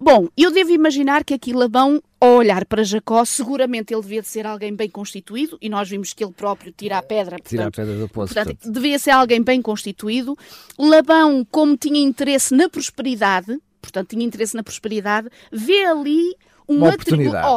[0.00, 4.28] Bom, eu devo imaginar que aqui Labão, ao olhar para Jacó, seguramente ele devia de
[4.28, 7.36] ser alguém bem constituído, e nós vimos que ele próprio tira a pedra.
[7.38, 8.32] Tira a portanto, pedra do poço.
[8.32, 8.72] Portanto, portanto.
[8.72, 10.38] devia ser alguém bem constituído.
[10.78, 16.36] Labão, como tinha interesse na prosperidade, portanto, tinha interesse na prosperidade, vê ali
[16.68, 17.48] Uma atribu- oportunidade.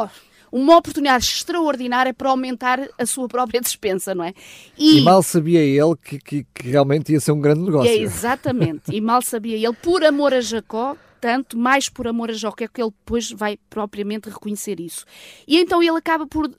[0.50, 4.34] Oh, uma oportunidade extraordinária para aumentar a sua própria despensa, não é?
[4.76, 7.90] E mal sabia ele que, que- que realmente ia ser um grande e negócio.
[7.90, 12.34] é exatamente, e mal sabia ele, por amor a Jacó, tanto mais por amor a
[12.34, 15.04] Jacó, é que ele depois vai propriamente reconhecer isso.
[15.46, 16.50] E então ele acaba por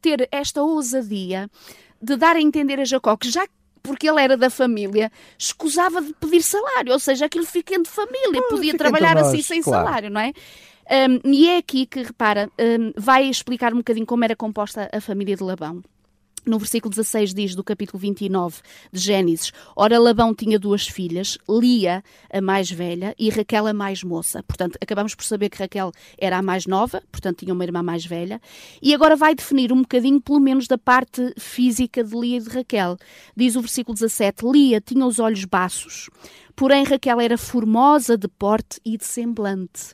[0.00, 1.50] ter esta ousadia
[2.00, 3.46] de dar a entender a Jacó que já
[3.82, 8.40] porque ele era da família, escusava de pedir salário, ou seja, aquilo fica entre família,
[8.48, 9.84] podia fica trabalhar entre nós, assim sem claro.
[9.84, 10.32] salário, não é?
[10.90, 15.00] Um, e é aqui que, repara, um, vai explicar um bocadinho como era composta a
[15.00, 15.82] família de Labão.
[16.46, 18.60] No versículo 16 diz do capítulo 29
[18.92, 24.04] de Gênesis: Ora, Labão tinha duas filhas, Lia, a mais velha, e Raquel, a mais
[24.04, 24.42] moça.
[24.42, 28.04] Portanto, acabamos por saber que Raquel era a mais nova, portanto, tinha uma irmã mais
[28.04, 28.42] velha.
[28.82, 32.50] E agora vai definir um bocadinho, pelo menos, da parte física de Lia e de
[32.50, 32.98] Raquel.
[33.34, 36.10] Diz o versículo 17: Lia tinha os olhos baços,
[36.56, 39.92] porém Raquel era formosa de porte e de semblante.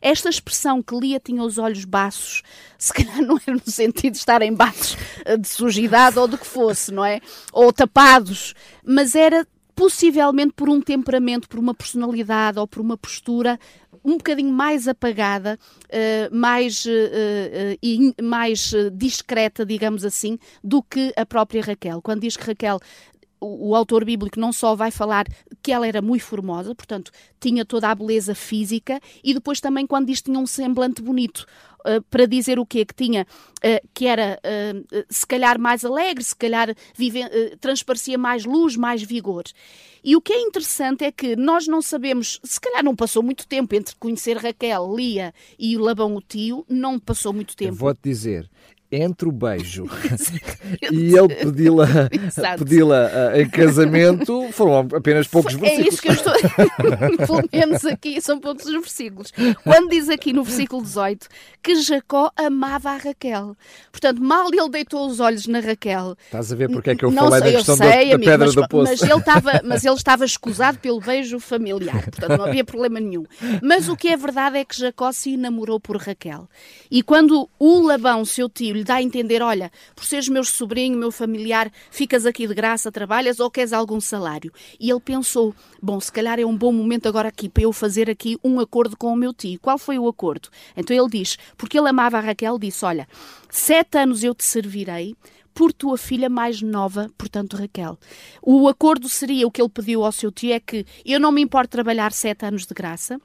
[0.00, 2.42] Esta expressão que Lia tinha os olhos baços,
[2.78, 6.46] se calhar não era no sentido de estarem baços eh, de sujidade ou do que
[6.46, 7.20] fosse, não é?
[7.52, 13.58] Ou tapados, mas era possivelmente por um temperamento, por uma personalidade ou por uma postura
[14.04, 17.76] um bocadinho mais apagada, eh, mais, eh,
[18.22, 22.00] mais discreta, digamos assim, do que a própria Raquel.
[22.00, 22.80] Quando diz que Raquel
[23.40, 25.26] o, o autor bíblico não só vai falar
[25.62, 30.06] que ela era muito formosa, portanto, tinha toda a beleza física, e depois também quando
[30.06, 31.46] diz que tinha um semblante bonito,
[31.80, 32.84] uh, para dizer o quê?
[32.84, 33.26] Que tinha,
[33.58, 37.20] uh, que era uh, se calhar mais alegre, se calhar vive,
[37.60, 39.44] transparecia mais luz, mais vigor.
[40.02, 43.46] E o que é interessante é que nós não sabemos, se calhar não passou muito
[43.46, 47.74] tempo entre conhecer Raquel, Lia e o Labão, o tio, não passou muito tempo.
[47.74, 48.48] Vou-te dizer,
[48.90, 49.84] entre o beijo
[50.90, 51.86] e ele pedi-la
[52.58, 52.78] pedi
[53.42, 55.92] em casamento, foram apenas poucos É versículos.
[55.92, 56.32] isso que eu estou.
[57.26, 59.32] Pelo menos aqui são poucos os versículos.
[59.62, 61.28] Quando diz aqui no versículo 18
[61.62, 63.56] que Jacó amava a Raquel.
[63.90, 66.16] Portanto, mal ele deitou os olhos na Raquel.
[66.26, 68.08] Estás a ver porque é que eu não falei sei, da questão eu da- sei,
[68.08, 68.90] da, amigo, pedra mas, do poço?
[68.92, 73.24] Mas ele, estava, mas ele estava escusado pelo beijo familiar, portanto não havia problema nenhum.
[73.62, 76.48] Mas o que é verdade é que Jacó se enamorou por Raquel.
[76.90, 80.96] E quando o Labão, seu tio, lhe dá a entender: olha, por seres meu sobrinho,
[80.96, 84.52] meu familiar, ficas aqui de graça, trabalhas ou queres algum salário?
[84.78, 88.08] E ele pensou: bom, se calhar é um bom momento agora aqui para eu fazer
[88.08, 89.58] aqui um acordo com o meu tio.
[89.60, 90.48] Qual foi o acordo?
[90.76, 93.06] Então ele diz: porque ele amava a Raquel, disse: olha,
[93.50, 95.14] sete anos eu te servirei
[95.52, 97.98] por tua filha mais nova, portanto Raquel.
[98.40, 101.42] O acordo seria o que ele pediu ao seu tio é que eu não me
[101.42, 103.20] importo trabalhar sete anos de graça,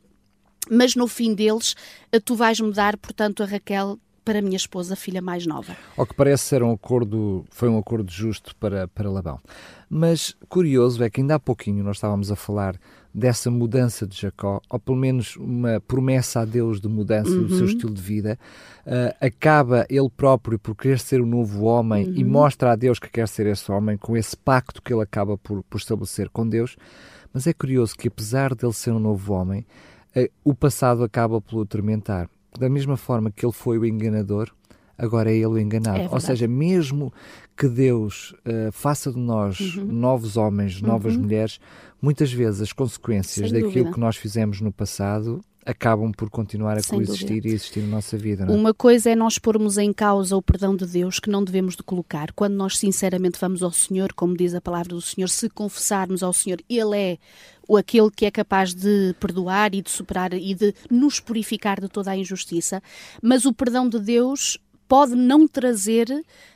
[0.69, 1.75] mas no fim deles
[2.11, 5.75] eh, tu vais-me dar, portanto, a Raquel para a minha esposa, filha mais nova.
[5.97, 9.39] Ao que parece ser um acordo, foi um acordo justo para, para Labão.
[9.89, 12.75] Mas curioso é que ainda há pouquinho nós estávamos a falar
[13.13, 17.43] dessa mudança de Jacó, ou pelo menos uma promessa a Deus de mudança uhum.
[17.43, 17.71] do seu uhum.
[17.71, 18.39] estilo de vida,
[18.87, 22.15] uh, acaba ele próprio por querer ser o um novo homem uhum.
[22.15, 25.37] e mostra a Deus que quer ser esse homem com esse pacto que ele acaba
[25.37, 26.75] por, por estabelecer com Deus.
[27.31, 29.63] Mas é curioso que, apesar dele ser um novo homem,
[30.15, 32.27] uh, o passado acaba por o atormentar.
[32.57, 34.49] Da mesma forma que ele foi o enganador,
[34.97, 35.99] agora é ele o enganado.
[35.99, 37.13] É Ou seja, mesmo
[37.57, 39.85] que Deus uh, faça de nós uhum.
[39.85, 41.21] novos homens, novas uhum.
[41.21, 41.59] mulheres,
[42.01, 43.93] muitas vezes as consequências Sem daquilo dúvida.
[43.93, 47.47] que nós fizemos no passado acabam por continuar a Sem coexistir dúvida.
[47.47, 48.43] e existir na nossa vida.
[48.43, 48.51] É?
[48.51, 51.83] Uma coisa é nós pormos em causa o perdão de Deus, que não devemos de
[51.83, 52.31] colocar.
[52.33, 56.33] Quando nós sinceramente vamos ao Senhor, como diz a palavra do Senhor, se confessarmos ao
[56.33, 57.17] Senhor, Ele é
[57.77, 62.11] aquele que é capaz de perdoar e de superar e de nos purificar de toda
[62.11, 62.81] a injustiça.
[63.21, 66.07] Mas o perdão de Deus pode não trazer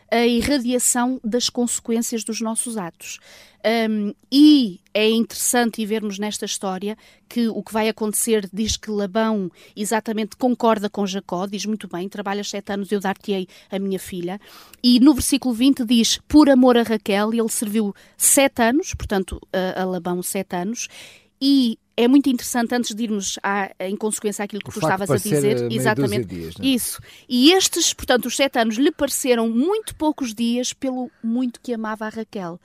[0.09, 3.19] a irradiação das consequências dos nossos atos.
[3.89, 9.51] Um, e é interessante vermos nesta história que o que vai acontecer diz que Labão
[9.75, 14.39] exatamente concorda com Jacó, diz muito bem, trabalhas sete anos, eu dar-te-ei a minha filha.
[14.81, 19.81] E no versículo 20 diz, por amor a Raquel, ele serviu sete anos, portanto, a,
[19.81, 20.87] a Labão sete anos,
[21.41, 25.09] e é muito interessante, antes de irmos à, em consequência àquilo que o tu estavas
[25.09, 26.65] a dizer, eh, exatamente dias, é?
[26.65, 27.01] isso.
[27.27, 32.05] E estes, portanto, os sete anos lhe pareceram muito poucos dias pelo muito que amava
[32.05, 32.59] a Raquel.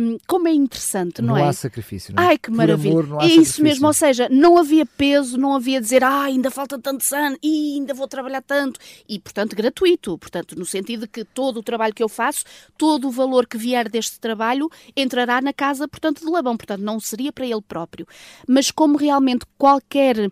[0.00, 1.42] Um, como é interessante, não, não é?
[1.42, 2.26] Não há sacrifício, não é?
[2.26, 3.00] Ai, que maravilha.
[3.00, 6.78] Amor, é isso mesmo, ou seja, não havia peso, não havia dizer, ah, ainda falta
[6.78, 8.80] tantos anos, e ainda vou trabalhar tanto.
[9.08, 10.18] E, portanto, gratuito.
[10.18, 12.44] Portanto, no sentido de que todo o trabalho que eu faço,
[12.76, 16.56] todo o valor que vier deste trabalho, entrará na casa, portanto, de Labão.
[16.56, 18.06] Portanto, não seria para ele próprio.
[18.48, 20.30] Mas como realmente qualquer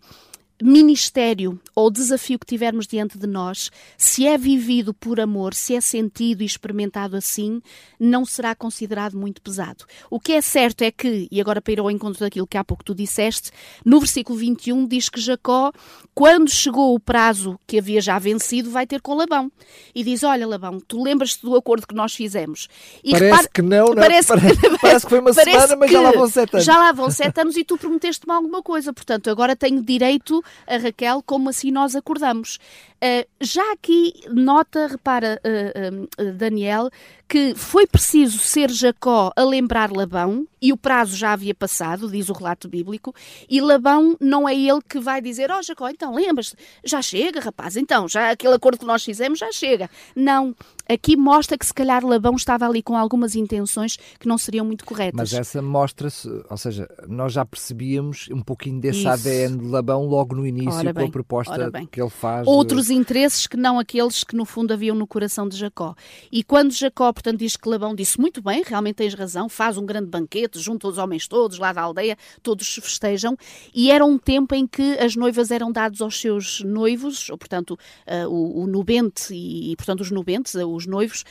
[0.62, 5.80] ministério ou desafio que tivermos diante de nós, se é vivido por amor, se é
[5.80, 7.60] sentido e experimentado assim,
[8.00, 9.84] não será considerado muito pesado.
[10.10, 12.64] O que é certo é que, e agora para ir ao encontro daquilo que há
[12.64, 13.50] pouco tu disseste,
[13.84, 15.72] no versículo 21 diz que Jacó,
[16.14, 19.50] quando chegou o prazo que havia já vencido, vai ter com Labão.
[19.94, 22.68] E diz: Olha, Labão, tu lembras-te do acordo que nós fizemos?
[23.04, 25.90] E parece repara, que não, não parece, parece, que, parece que foi uma semana, mas
[25.90, 26.64] já lá vão sete anos.
[26.64, 28.92] Já lá vão sete anos e tu prometeste-me alguma coisa.
[28.92, 32.58] Portanto, agora tenho direito a Raquel como assim nós acordamos.
[32.96, 36.88] Uh, já aqui nota, repara, uh, uh, Daniel,
[37.28, 42.28] que foi preciso ser Jacó a lembrar Labão, e o prazo já havia passado, diz
[42.28, 43.14] o relato bíblico,
[43.50, 46.54] e Labão não é ele que vai dizer, ó oh, Jacó, então lembras
[46.84, 49.90] já chega, rapaz, então, já aquele acordo que nós fizemos já chega.
[50.14, 50.54] Não,
[50.88, 54.84] aqui mostra que se calhar Labão estava ali com algumas intenções que não seriam muito
[54.84, 55.32] corretas.
[55.32, 59.08] Mas essa mostra-se, ou seja, nós já percebíamos um pouquinho desse Isso.
[59.08, 62.46] ADN de Labão logo no início, com a proposta que ele faz.
[62.46, 65.94] Outros interesses que não aqueles que no fundo haviam no coração de Jacó.
[66.30, 69.86] E quando Jacó, portanto, diz que Labão disse muito bem, realmente tens razão, faz um
[69.86, 73.36] grande banquete, junto aos homens todos lá da aldeia, todos festejam,
[73.74, 77.78] e era um tempo em que as noivas eram dadas aos seus noivos, ou portanto
[78.06, 81.24] uh, o, o, nubente e, portanto os nubentes, uh, os noivos,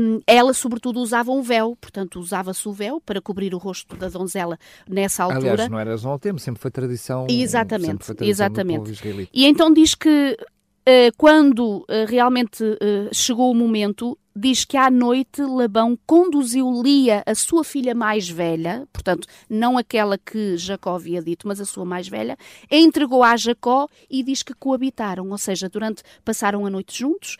[0.00, 4.08] um, ela sobretudo usava um véu, portanto usava-se o véu para cobrir o rosto da
[4.08, 4.58] donzela
[4.88, 5.52] nessa altura.
[5.52, 7.26] Aliás, não era só um tempo, sempre foi tradição.
[7.28, 9.28] Exatamente, foi tradição exatamente.
[9.32, 14.90] E então diz que uh, quando uh, realmente uh, chegou o momento, diz que à
[14.90, 21.20] noite Labão conduziu Lia, a sua filha mais velha, portanto, não aquela que Jacó havia
[21.20, 22.36] dito, mas a sua mais velha,
[22.70, 27.36] entregou a Jacó e diz que coabitaram, ou seja, durante passaram a noite juntos.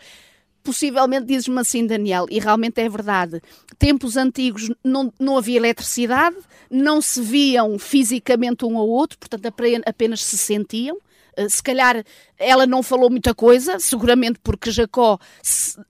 [0.69, 3.41] Possivelmente dizes-me assim, Daniel, e realmente é verdade.
[3.79, 6.35] Tempos antigos não, não havia eletricidade,
[6.69, 9.51] não se viam fisicamente um ao outro, portanto
[9.83, 10.95] apenas se sentiam.
[11.35, 12.05] Eh, se calhar
[12.39, 15.19] ela não falou muita coisa, seguramente porque Jacó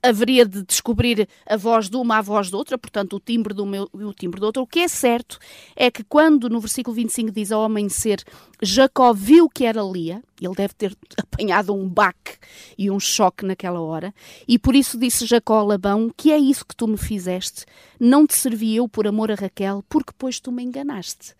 [0.03, 3.61] haveria de descobrir a voz de uma à voz de outra, portanto o timbre de
[3.61, 4.63] uma e o timbre do outro.
[4.63, 5.39] O que é certo
[5.75, 8.23] é que quando no versículo 25 diz ao amanhecer,
[8.61, 12.37] Jacó viu que era Lia, ele deve ter apanhado um baque
[12.77, 14.13] e um choque naquela hora,
[14.47, 17.65] e por isso disse Jacó a Labão, que é isso que tu me fizeste,
[17.99, 21.33] não te servi eu por amor a Raquel, porque pois tu me enganaste.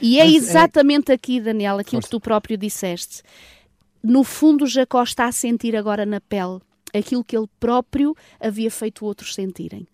[0.00, 3.22] E é é exatamente aqui, Daniel, aquilo que tu próprio disseste.
[4.02, 6.60] No fundo, Jacó está a sentir agora na pele
[6.92, 9.86] aquilo que ele próprio havia feito outros sentirem.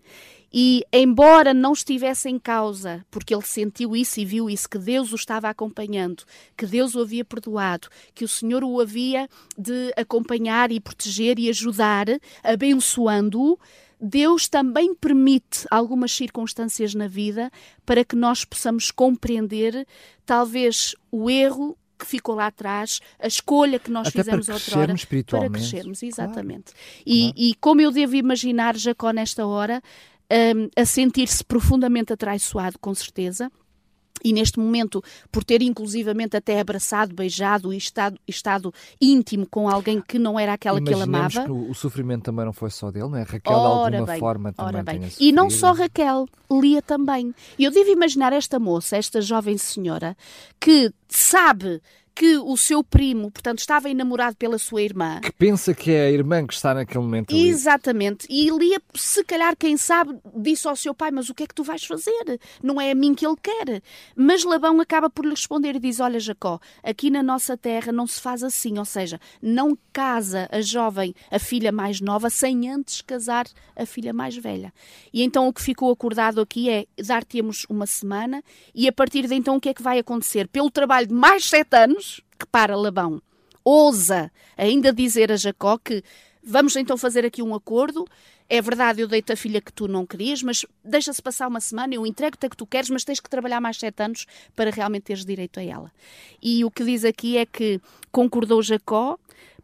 [0.52, 5.12] E, embora não estivesse em causa, porque ele sentiu isso e viu isso, que Deus
[5.12, 6.24] o estava acompanhando,
[6.56, 11.50] que Deus o havia perdoado, que o Senhor o havia de acompanhar e proteger e
[11.50, 12.06] ajudar,
[12.42, 13.58] abençoando-o,
[14.00, 17.50] Deus também permite algumas circunstâncias na vida
[17.84, 19.86] para que nós possamos compreender,
[20.24, 24.94] talvez, o erro que ficou lá atrás, a escolha que nós Até fizemos para outrora
[25.26, 26.72] para crescermos, exatamente.
[26.72, 27.34] Claro, E, claro.
[27.36, 29.82] e como eu devo imaginar Jacó nesta hora,
[30.30, 33.50] hum, a sentir-se profundamente atraiçoado, com certeza.
[34.24, 40.00] E neste momento, por ter inclusivamente até abraçado, beijado e estado, estado íntimo com alguém
[40.00, 41.46] que não era aquela que ele Imaginemos amava.
[41.46, 43.22] que o, o sofrimento também não foi só dele, não é?
[43.22, 45.12] Raquel Ora de alguma bem, forma também ora bem.
[45.20, 47.34] E não só Raquel, Lia também.
[47.58, 50.16] E eu devo imaginar esta moça, esta jovem senhora,
[50.60, 51.80] que sabe
[52.16, 55.20] que o seu primo, portanto, estava enamorado pela sua irmã.
[55.20, 57.46] Que pensa que é a irmã que está naquele momento ali.
[57.46, 58.26] Exatamente.
[58.30, 61.54] E Lia, se calhar, quem sabe, disse ao seu pai: Mas o que é que
[61.54, 62.40] tu vais fazer?
[62.62, 63.82] Não é a mim que ele quer.
[64.16, 68.06] Mas Labão acaba por lhe responder e diz: Olha, Jacó, aqui na nossa terra não
[68.06, 68.78] se faz assim.
[68.78, 74.12] Ou seja, não casa a jovem, a filha mais nova, sem antes casar a filha
[74.12, 74.72] mais velha.
[75.12, 78.42] E então o que ficou acordado aqui é dar-te-emos uma semana
[78.74, 80.48] e a partir de então o que é que vai acontecer?
[80.48, 82.05] Pelo trabalho de mais sete anos,
[82.38, 83.20] que para Labão
[83.64, 86.04] ousa ainda dizer a Jacó que
[86.42, 88.06] vamos então fazer aqui um acordo.
[88.48, 91.96] É verdade, eu dei-te a filha que tu não querias, mas deixa-se passar uma semana,
[91.96, 95.02] eu entrego-te a que tu queres, mas tens que trabalhar mais sete anos para realmente
[95.02, 95.92] teres direito a ela.
[96.40, 97.80] E o que diz aqui é que
[98.12, 99.18] concordou Jacó,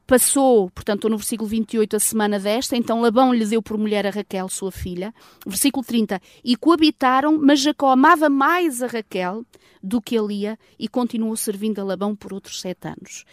[0.07, 4.11] passou, portanto, no versículo 28, a semana desta, então Labão lhe deu por mulher a
[4.11, 5.15] Raquel, sua filha.
[5.47, 9.45] Versículo 30, e coabitaram, mas Jacó amava mais a Raquel
[9.83, 13.25] do que a Lia e continuou servindo a Labão por outros sete anos.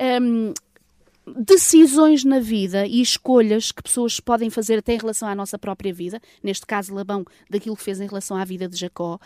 [0.00, 0.52] Hum,
[1.26, 5.92] decisões na vida e escolhas que pessoas podem fazer até em relação à nossa própria
[5.92, 9.18] vida, neste caso Labão, daquilo que fez em relação à vida de Jacó,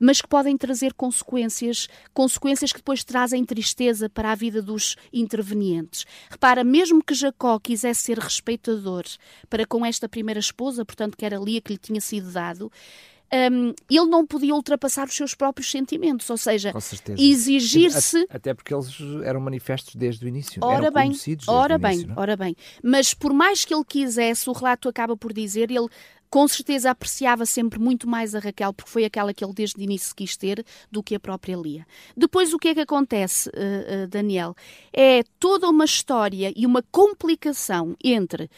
[0.00, 6.04] mas que podem trazer consequências, consequências que depois trazem tristeza para a vida dos intervenientes.
[6.28, 9.04] Repara, mesmo que Jacó quisesse ser respeitador
[9.48, 12.70] para com esta primeira esposa, portanto que era Lia que lhe tinha sido dado,
[13.32, 16.72] um, ele não podia ultrapassar os seus próprios sentimentos, ou seja,
[17.18, 20.62] exigir-se Até porque eles eram manifestos desde o início.
[20.62, 21.12] Ora eram bem,
[21.48, 22.20] ora o bem, início, é?
[22.20, 22.56] ora bem.
[22.82, 25.88] Mas por mais que ele quisesse, o relato acaba por dizer, ele
[26.34, 29.82] com certeza apreciava sempre muito mais a Raquel, porque foi aquela que ele desde o
[29.82, 31.86] início quis ter, do que a própria Lia.
[32.16, 34.56] Depois o que é que acontece, eh, eh, Daniel?
[34.92, 38.50] É toda uma história e uma complicação entre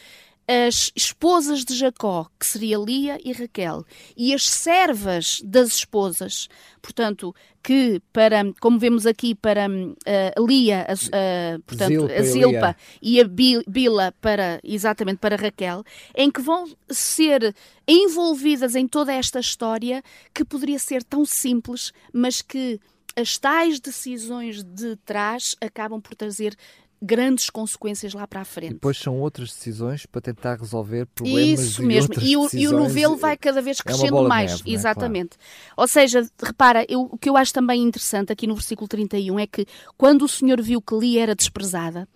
[0.49, 3.85] as esposas de Jacó, que seria Lia e Raquel,
[4.17, 6.49] e as servas das esposas,
[6.81, 12.23] portanto, que para, como vemos aqui, para uh, Lia, a, a- portanto, Zilpa a e
[12.25, 12.77] Zilpa Lia.
[13.03, 15.83] e a Bi- Bila para, exatamente, para Raquel,
[16.15, 17.53] em que vão ser
[17.89, 22.79] envolvidas em toda esta história que poderia ser tão simples, mas que
[23.17, 26.55] as tais decisões de trás acabam por trazer
[27.01, 28.73] grandes consequências lá para a E frente.
[28.75, 32.11] depois são outras decisões para tentar resolver problemas Isso e mesmo.
[32.15, 34.53] outras E o, e o novelo vai cada vez É crescendo de mais.
[34.53, 34.73] neve, é?
[34.75, 35.37] Exatamente.
[35.77, 39.47] Ou seja, repara, eu- o que eu acho também interessante aqui no versículo 31 é
[39.47, 42.09] que quando o Senhor viu que Lia era desprezada,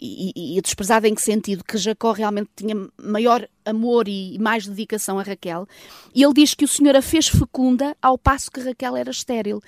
[0.00, 1.62] e, e- e desprezada em que sentido?
[1.64, 5.66] Que Jacó realmente tinha maior amor e mais dedicação a Raquel.
[6.14, 9.62] E ele diz que o Senhor a fez fecunda ao passo que Raquel era estéril.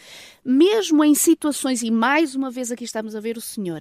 [0.45, 3.81] Mesmo em situações, e mais uma vez aqui estamos a ver o Senhor,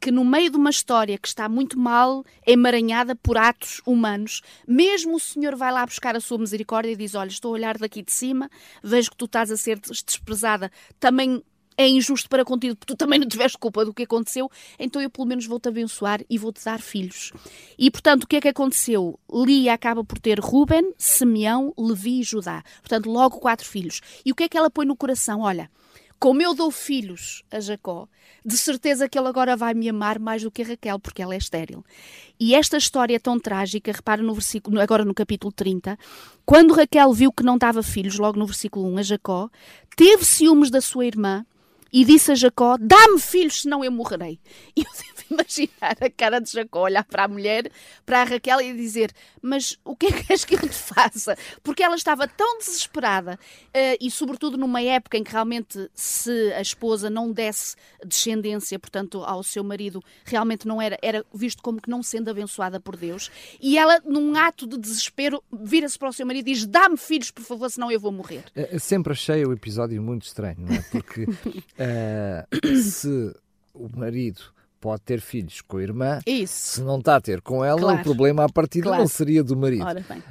[0.00, 5.16] que no meio de uma história que está muito mal emaranhada por atos humanos, mesmo
[5.16, 8.02] o Senhor vai lá buscar a sua misericórdia e diz: Olha, estou a olhar daqui
[8.02, 8.50] de cima,
[8.82, 11.42] vejo que tu estás a ser desprezada, também
[11.78, 15.08] é injusto para contigo, porque tu também não tiveste culpa do que aconteceu, então eu
[15.08, 17.32] pelo menos vou-te abençoar e vou-te dar filhos.
[17.78, 19.18] E portanto, o que é que aconteceu?
[19.32, 22.64] Lia acaba por ter Ruben, Simeão, Levi e Judá.
[22.80, 24.00] Portanto, logo quatro filhos.
[24.24, 25.42] E o que é que ela põe no coração?
[25.42, 25.70] Olha,
[26.18, 28.08] como eu dou filhos a Jacó,
[28.44, 31.34] de certeza que ele agora vai me amar mais do que a Raquel, porque ela
[31.34, 31.84] é estéril.
[32.40, 35.98] E esta história é tão trágica, repara no versículo, agora no capítulo 30,
[36.44, 39.50] quando Raquel viu que não dava filhos, logo no versículo 1, a Jacó,
[39.96, 41.44] teve ciúmes da sua irmã
[41.92, 44.38] e disse a Jacó: Dá-me filhos, senão eu morrerei.
[44.76, 44.92] E eu
[45.30, 47.70] imaginar a cara de Jacó olhar para a mulher,
[48.04, 49.12] para a Raquel e dizer:
[49.42, 51.36] Mas o que é que queres que eu te faça?
[51.62, 53.38] Porque ela estava tão desesperada
[53.72, 59.22] eh, e, sobretudo, numa época em que realmente, se a esposa não desse descendência, portanto,
[59.22, 63.30] ao seu marido, realmente não era, era visto como que não sendo abençoada por Deus.
[63.60, 67.30] E ela, num ato de desespero, vira-se para o seu marido e diz: Dá-me filhos,
[67.30, 68.44] por favor, senão eu vou morrer.
[68.54, 70.80] Eh, Eu sempre achei o episódio muito estranho, não é?
[70.82, 71.26] Porque
[71.78, 72.46] eh,
[72.82, 73.34] se
[73.74, 74.40] o marido
[74.80, 76.74] pode ter filhos com a irmã, Isso.
[76.76, 78.00] se não está a ter com ela, Claro.
[78.00, 79.00] o problema a partir Claro.
[79.00, 79.84] não seria do marido.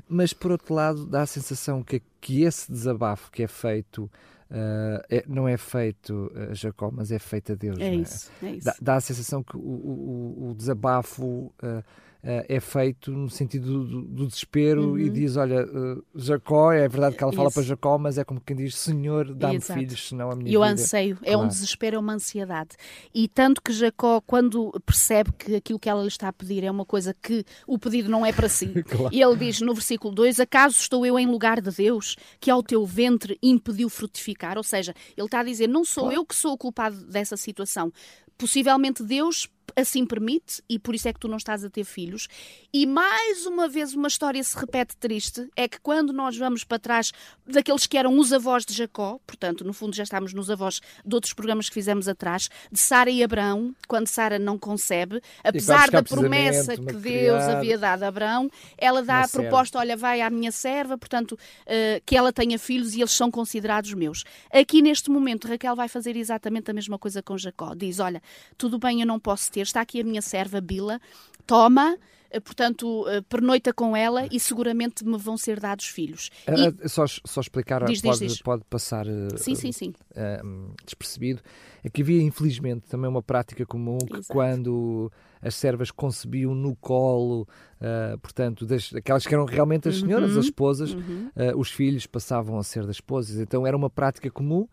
[0.08, 4.10] Mas por outro lado, dá a sensação que, que esse desabafo que é feito
[4.50, 7.78] eh, é- não é feito a Jacó, mas é feito a Deus.
[7.80, 8.66] É não isso, é isso.
[8.66, 11.26] Dá, dá a sensação que o, o- o- desabafo
[11.62, 11.84] uh,
[12.24, 15.00] é feito no sentido do, do desespero uhum.
[15.00, 17.56] e diz: Olha, uh, Jacó, é verdade que ela fala Isso.
[17.56, 20.56] para Jacó, mas é como quem diz: Senhor, dá-me filhos, senão a minha e vida.
[20.56, 21.34] E o anseio, claro.
[21.34, 22.76] é um desespero, é uma ansiedade.
[23.14, 26.72] E tanto que Jacó, quando percebe que aquilo que ela lhe está a pedir é
[26.72, 29.10] uma coisa que o pedido não é para si, claro.
[29.14, 32.64] e ele diz no versículo 2: Acaso estou eu em lugar de Deus, que ao
[32.64, 34.58] teu ventre impediu frutificar?
[34.58, 36.18] Ou seja, ele está a dizer: Não sou claro.
[36.18, 37.92] eu que sou o culpado dessa situação.
[38.38, 42.28] Possivelmente Deus assim permite e por isso é que tu não estás a ter filhos.
[42.74, 46.80] E mais uma vez uma história se repete triste, é que quando nós vamos para
[46.80, 47.12] trás
[47.46, 51.14] daqueles que eram os avós de Jacó, portanto, no fundo já estamos nos avós de
[51.14, 56.02] outros programas que fizemos atrás, de Sara e Abraão, quando Sara não concebe, apesar da
[56.02, 60.52] promessa que Deus havia dado a Abraão, ela dá a proposta, olha, vai à minha
[60.52, 64.24] serva, portanto, uh, que ela tenha filhos e eles são considerados meus.
[64.52, 67.76] Aqui neste momento, Raquel vai fazer exatamente a mesma coisa com Jacó.
[67.76, 68.22] Diz, olha,
[68.58, 71.00] tudo bem, eu não posso ter, está aqui a minha serva Bila,
[71.46, 71.98] toma,
[72.30, 76.30] eh, portanto, eh, pernoita com ela e seguramente me vão ser dados filhos.
[76.48, 76.86] E...
[76.86, 78.42] Uh, só, só explicar, diz, pode, diz, diz.
[78.42, 79.94] pode passar uh, sim, sim, sim.
[80.12, 81.42] Uh, despercebido,
[81.88, 84.34] é que havia infelizmente também uma prática comum que Exato.
[84.34, 85.12] quando
[85.42, 87.48] as servas concebiam no colo,
[87.80, 91.30] uh, portanto, das, aquelas que eram realmente as senhoras, uhum, as esposas, uhum.
[91.36, 93.38] uh, os filhos passavam a ser das esposas.
[93.40, 94.68] Então era uma prática comum.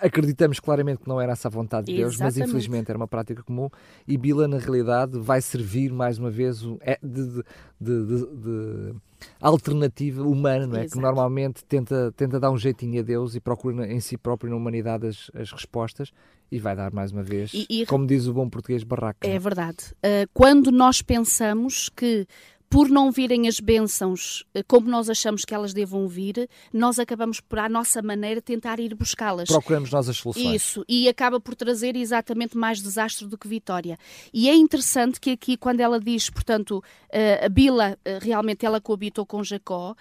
[0.00, 2.38] Acreditamos claramente que não era essa a vontade de Deus, Exatamente.
[2.38, 3.68] mas infelizmente era uma prática comum.
[4.06, 7.42] E Bila, na realidade, vai servir mais uma vez é, de,
[7.80, 8.94] de, de, de
[9.40, 10.86] alternativa humana, não é?
[10.86, 14.56] Que normalmente tenta, tenta dar um jeitinho a Deus e procura em si próprio, na
[14.56, 16.12] humanidade, as, as respostas
[16.50, 19.26] e vai dar mais uma vez, e, e, como diz o bom português, barraca.
[19.26, 19.94] É verdade.
[19.98, 22.26] Uh, quando nós pensamos que
[22.70, 27.40] por não virem as bênçãos eh, como nós achamos que elas devam vir, nós acabamos
[27.40, 29.48] por, à nossa maneira, tentar ir buscá-las.
[29.48, 30.54] Procuramos nós as soluções.
[30.54, 33.98] Isso, e acaba por trazer exatamente mais desastre do que vitória.
[34.32, 38.80] E é interessante que aqui, quando ela diz, portanto, uh, a Bila, uh, realmente ela
[38.80, 39.96] coabitou com Jacó,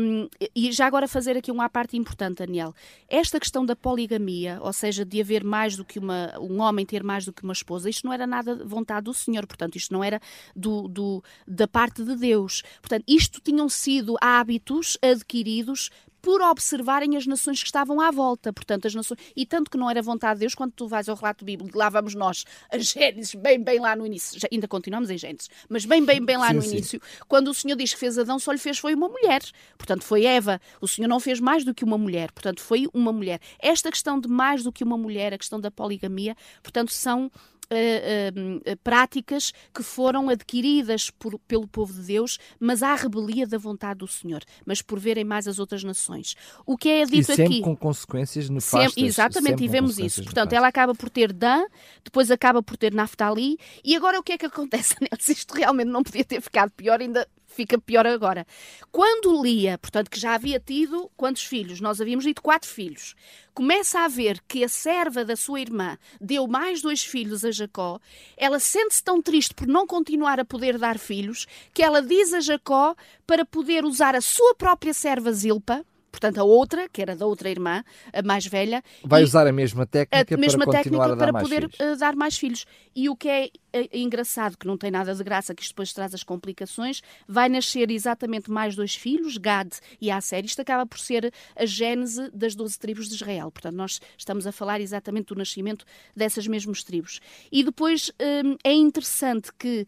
[0.00, 2.74] um, e já agora fazer aqui uma parte importante, Daniel.
[3.08, 7.04] Esta questão da poligamia, ou seja, de haver mais do que uma, um homem ter
[7.04, 10.02] mais do que uma esposa, isto não era nada vontade do Senhor, portanto, isto não
[10.02, 10.20] era
[10.54, 12.62] do, do da parte de Deus.
[12.80, 15.90] Portanto, isto tinham sido hábitos adquiridos
[16.20, 18.52] por observarem as nações que estavam à volta.
[18.52, 19.18] Portanto, as nações.
[19.36, 21.88] E tanto que não era vontade de Deus, quando tu vais ao relato bíblico, lá
[21.88, 24.38] vamos nós, a Gênesis, bem, bem lá no início.
[24.38, 26.72] Já, ainda continuamos em Gênesis, mas bem, bem, bem lá sim, no sim.
[26.72, 27.00] início.
[27.28, 29.42] Quando o Senhor diz que fez Adão, só lhe fez foi uma mulher.
[29.76, 30.60] Portanto, foi Eva.
[30.80, 32.32] O Senhor não fez mais do que uma mulher.
[32.32, 33.40] Portanto, foi uma mulher.
[33.58, 37.30] Esta questão de mais do que uma mulher, a questão da poligamia, portanto, são
[37.70, 43.58] uh, uh, práticas que foram adquiridas por, pelo povo de Deus, mas à rebelia da
[43.58, 46.34] vontade do Senhor, mas por verem mais as outras nações.
[46.66, 47.60] O que é dito e sempre aqui.
[47.62, 48.92] com consequências nefastas.
[48.92, 50.22] Sempre, exatamente, sempre e vemos isso.
[50.24, 51.64] Portanto, ela acaba por ter Dan,
[52.04, 55.32] depois acaba por ter Naftali, e agora o que é que acontece, Nelson?
[55.32, 58.46] Isto realmente não podia ter ficado pior, ainda fica pior agora.
[58.90, 61.80] Quando Lia, portanto, que já havia tido quantos filhos?
[61.80, 63.14] Nós havíamos dito quatro filhos.
[63.52, 68.00] Começa a ver que a serva da sua irmã deu mais dois filhos a Jacó.
[68.36, 72.40] Ela sente-se tão triste por não continuar a poder dar filhos que ela diz a
[72.40, 72.94] Jacó
[73.26, 77.50] para poder usar a sua própria serva Zilpa portanto, a outra, que era da outra
[77.50, 77.82] irmã,
[78.12, 78.82] a mais velha.
[79.04, 81.80] Vai usar a mesma técnica a mesma para técnica a dar para mais poder filhos.
[81.80, 82.66] Eh, dar mais filhos.
[82.94, 85.92] E o que é, é engraçado, que não tem nada de graça, que isto depois
[85.92, 90.44] traz as complicações, vai nascer exatamente mais dois filhos, Gad e Asser.
[90.44, 93.50] Isto acaba por ser a gênese das doze tribos de Israel.
[93.50, 95.84] Portanto, nós estamos a falar exatamente do nascimento
[96.16, 97.20] dessas mesmas tribos.
[97.50, 98.10] E depois
[98.44, 99.86] hum, é interessante que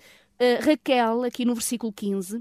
[0.60, 2.40] Raquel, aqui no versículo 15, eh,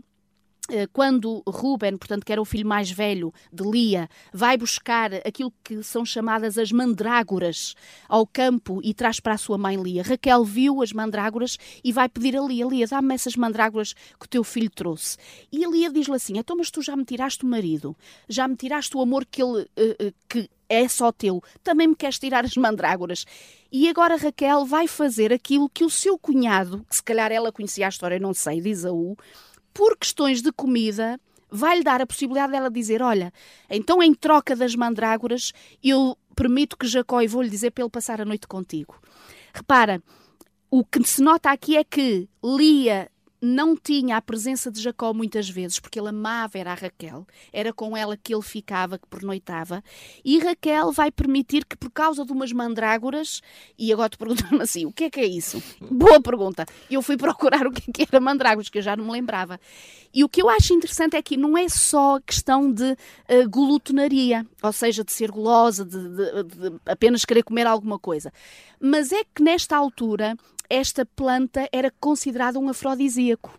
[0.93, 5.83] quando Ruben, portanto, que era o filho mais velho de Lia, vai buscar aquilo que
[5.83, 7.75] são chamadas as mandrágoras
[8.07, 12.07] ao campo e traz para a sua mãe Lia, Raquel viu as mandrágoras e vai
[12.07, 15.17] pedir a Lia: Lia, dá-me essas mandrágoras que o teu filho trouxe.
[15.51, 17.95] E a Lia diz-lhe assim: Então, mas tu já me tiraste o marido,
[18.27, 19.61] já me tiraste o amor que ele.
[19.77, 23.25] Uh, uh, que é só teu, também me queres tirar as mandrágoras.
[23.69, 27.85] E agora Raquel vai fazer aquilo que o seu cunhado, que se calhar ela conhecia
[27.85, 29.17] a história, não sei, de Isaú,
[29.73, 31.19] por questões de comida,
[31.49, 33.33] vai-lhe dar a possibilidade dela dizer: Olha,
[33.69, 35.51] então em troca das mandrágoras,
[35.83, 38.99] eu permito que Jacó, e vou-lhe dizer para ele passar a noite contigo.
[39.53, 40.01] Repara,
[40.69, 43.11] o que se nota aqui é que Lia
[43.41, 47.73] não tinha a presença de Jacó muitas vezes, porque ele amava era a Raquel, era
[47.73, 49.83] com ela que ele ficava, que pernoitava,
[50.23, 53.41] e Raquel vai permitir que por causa de umas mandrágoras,
[53.77, 55.61] e agora te pergunto-me assim, o que é que é isso?
[55.89, 56.65] Boa pergunta.
[56.89, 59.59] Eu fui procurar o que, é que era mandrágoras, que eu já não me lembrava.
[60.13, 64.45] E o que eu acho interessante é que não é só questão de uh, glutonaria,
[64.61, 68.31] ou seja, de ser gulosa, de, de, de apenas querer comer alguma coisa,
[68.79, 70.37] mas é que nesta altura
[70.71, 73.51] esta planta era considerada um afrodisíaco.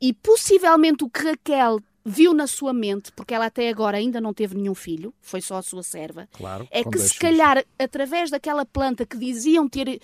[0.00, 4.34] E possivelmente o que Raquel viu na sua mente, porque ela até agora ainda não
[4.34, 8.64] teve nenhum filho, foi só a sua serva, Claro, é que se calhar, através daquela
[8.64, 10.00] planta que diziam ter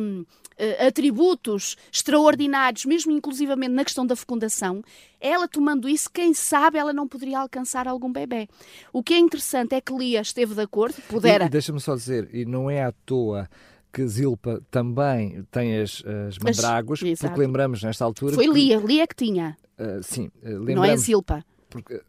[0.00, 0.26] hum,
[0.58, 4.82] eh, atributos extraordinários, mesmo inclusivamente na questão da fecundação,
[5.18, 8.46] ela tomando isso, quem sabe ela não poderia alcançar algum bebê.
[8.92, 11.48] O que é interessante é que Lia esteve de acordo, pudera.
[11.48, 13.48] deixa-me só dizer, e não é à toa
[13.92, 17.28] que Zilpa também tem as, as mandráguas, exato.
[17.32, 18.34] porque lembramos nesta altura.
[18.34, 21.00] Foi que- Lia, Lia que tinha, ah, sim, ah, não é lembramos.
[21.00, 21.44] Zilpa.
[21.70, 22.00] porque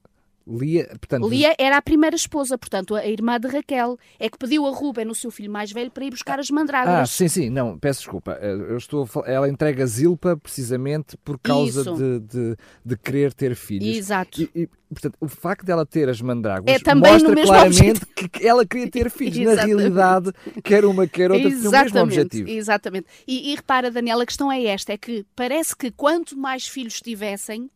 [0.47, 4.65] Lia, portanto, Lia era a primeira esposa, portanto, a irmã de Raquel, é que pediu
[4.65, 7.09] a Ruben, o seu filho mais velho, para ir buscar as Ah, mandrágoras.
[7.11, 8.37] sim, sim, não, peço desculpa.
[8.41, 13.95] Eh, Eu estou Ela entrega Zilpa precisamente por causa de, de, de querer ter filhos.
[13.95, 14.41] Exato.
[14.41, 18.89] E, e, portanto, o facto dela ter as mandrágoras É mostra claramente que ela queria
[18.89, 19.37] ter filhos.
[19.55, 20.31] Na realidade,
[20.63, 22.49] quer uma, quer outra, tinham o mesmo objetivo.
[22.49, 23.05] Exatamente.
[23.27, 26.99] E, e repara, Daniela, a questão é esta: é que parece que quanto mais filhos
[27.01, 27.69] tivessem,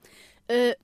[0.50, 0.78] ach-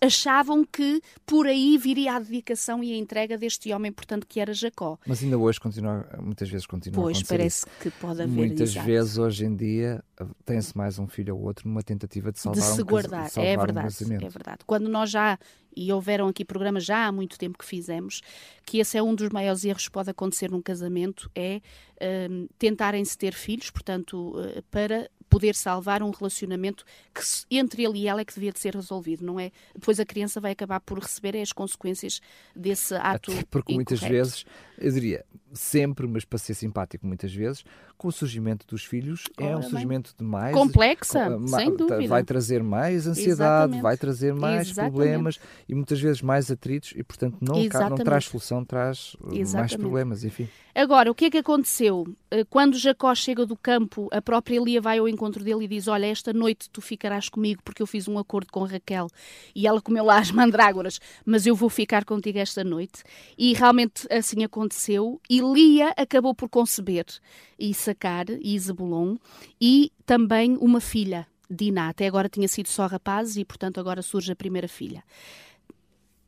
[0.00, 4.52] achavam que por aí viria a dedicação e a entrega deste homem, portanto, que era
[4.54, 4.98] Jacó.
[5.06, 8.32] Mas ainda hoje continua, muitas vezes continua a Pois, acontecer parece que pode haver.
[8.32, 8.86] Muitas exato.
[8.86, 10.02] vezes hoje em dia
[10.44, 13.52] tem-se mais um filho ou outro numa tentativa de de salvar se um, guardar, salvar
[13.52, 14.24] é um verdade, casamento.
[14.24, 14.58] é verdade.
[14.66, 15.38] Quando nós já,
[15.74, 18.20] e houveram aqui programas já há muito tempo que fizemos,
[18.64, 21.60] que esse é um dos maiores erros que pode acontecer num casamento, é
[22.30, 26.82] hum, tentarem-se ter filhos, portanto, eh, para poder salvar um relacionamento
[27.14, 27.20] que
[27.50, 29.52] entre ele e ela é que devia de ser resolvido, não é?
[29.74, 32.22] Depois a criança vai acabar por receber as consequências
[32.54, 34.46] desse ato Até porque muitas vezes,
[34.78, 37.66] eu diria sempre, mas para ser simpático, muitas vezes,
[37.96, 39.68] com o surgimento dos filhos é um bem.
[39.70, 40.54] surgimento de mais.
[40.54, 42.06] Complexa, com- ma- sem dúvida.
[42.06, 43.82] Vai trazer mais ansiedade, Exatamente.
[43.82, 44.94] vai trazer mais Exatamente.
[44.94, 45.38] problemas
[45.68, 47.54] e muitas vezes mais atritos e, portanto, não,
[47.90, 49.78] não traz solução, traz mais Exatamente.
[49.78, 50.48] problemas, enfim.
[50.74, 52.06] Agora, o que é que aconteceu?
[52.30, 55.88] Eh, Quando Jacó chega do campo, a própria Lia vai ao encontro dele e diz:
[55.88, 59.06] Olha, esta noite tu ficarás comigo porque eu fiz um acordo com Raquel
[59.54, 63.02] e ela comeu lá as mandrágoras, mas eu vou ficar contigo esta noite.
[63.38, 65.18] E realmente assim aconteceu.
[65.30, 67.06] E Lia acabou por conceber
[67.86, 69.16] Issacar e Zebulon
[69.60, 71.88] e também uma filha, Diná.
[71.88, 75.04] Até agora tinha sido só rapazes e, portanto, agora surge a primeira filha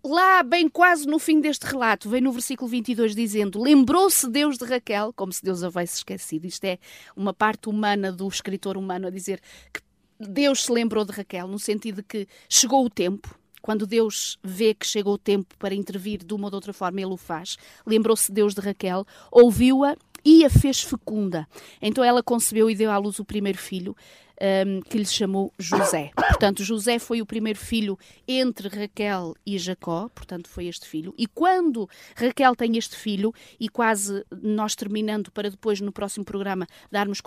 [0.05, 4.65] lá bem quase no fim deste relato, vem no versículo 22 dizendo: Lembrou-se Deus de
[4.65, 6.47] Raquel, como se Deus houvesse esquecido.
[6.47, 6.79] Isto é
[7.15, 9.41] uma parte humana do escritor humano a dizer
[9.73, 9.81] que
[10.19, 13.39] Deus se lembrou de Raquel, no sentido de que chegou o tempo.
[13.61, 17.01] Quando Deus vê que chegou o tempo para intervir de uma ou de outra forma,
[17.01, 17.59] ele o faz.
[17.85, 21.47] Lembrou-se Deus de Raquel, ouviu-a e a fez fecunda.
[21.81, 23.97] Então ela concebeu e deu à luz o primeiro filho,
[24.41, 26.11] hum, que lhe chamou José.
[26.14, 31.14] Portanto, José foi o primeiro filho entre Raquel e Jacó, portanto, foi este filho.
[31.18, 36.66] E quando Raquel tem este filho, e quase nós terminando para depois no próximo programa
[36.91, 37.20] darmos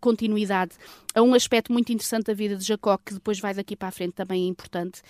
[0.00, 0.72] continuidade
[1.14, 3.92] a um aspecto muito interessante da vida de Jacó, que depois vai daqui para a
[3.92, 5.02] frente também é importante.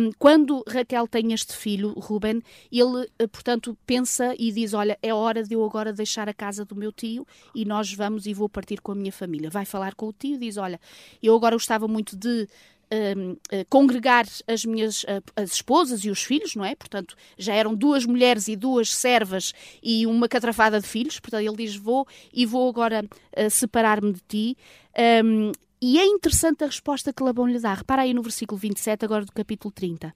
[0.00, 5.12] hum, quando Raquel tem este filho, Ruben, ele, eh, portanto, pensa e diz: Olha, é
[5.12, 8.48] hora de eu agora deixar a casa do meu tio e nós vamos e vou
[8.48, 9.50] partir com a minha família.
[9.50, 10.71] Vai falar com o tio e diz: Olha,
[11.22, 12.48] eu agora gostava muito de
[13.16, 16.74] hum, eh, congregar as minhas eh, as esposas e os filhos, não é?
[16.74, 19.52] Portanto, já eram duas mulheres e duas servas
[19.82, 21.18] e uma catrafada de filhos.
[21.18, 24.56] Portanto, ele diz: Vou e vou agora eh, separar-me de ti.
[25.24, 27.74] Hum, e é interessante a resposta que Labão lhe dá.
[27.74, 30.14] Repara aí no versículo 27, agora do capítulo 30.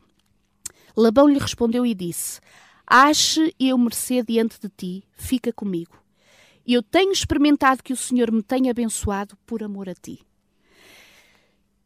[0.97, 2.41] Labão lhe respondeu e disse:
[2.87, 5.99] Ache eu mercê diante de ti, fica comigo.
[6.67, 10.21] Eu tenho experimentado que o Senhor me tenha abençoado por amor a ti.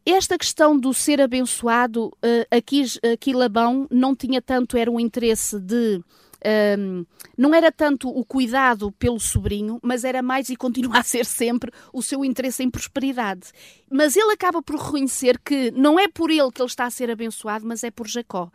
[0.05, 5.59] Esta questão do ser abençoado, eh, aqui, aqui Labão não tinha tanto, era um interesse
[5.61, 6.03] de.
[6.43, 7.05] Ehm,
[7.37, 11.73] não era tanto o cuidado pelo sobrinho, mas era mais e continua a ser sempre
[11.93, 13.49] o seu interesse em prosperidade.
[13.91, 17.11] Mas ele acaba por reconhecer que não é por ele que ele está a ser
[17.11, 18.51] abençoado, mas é por Jacó.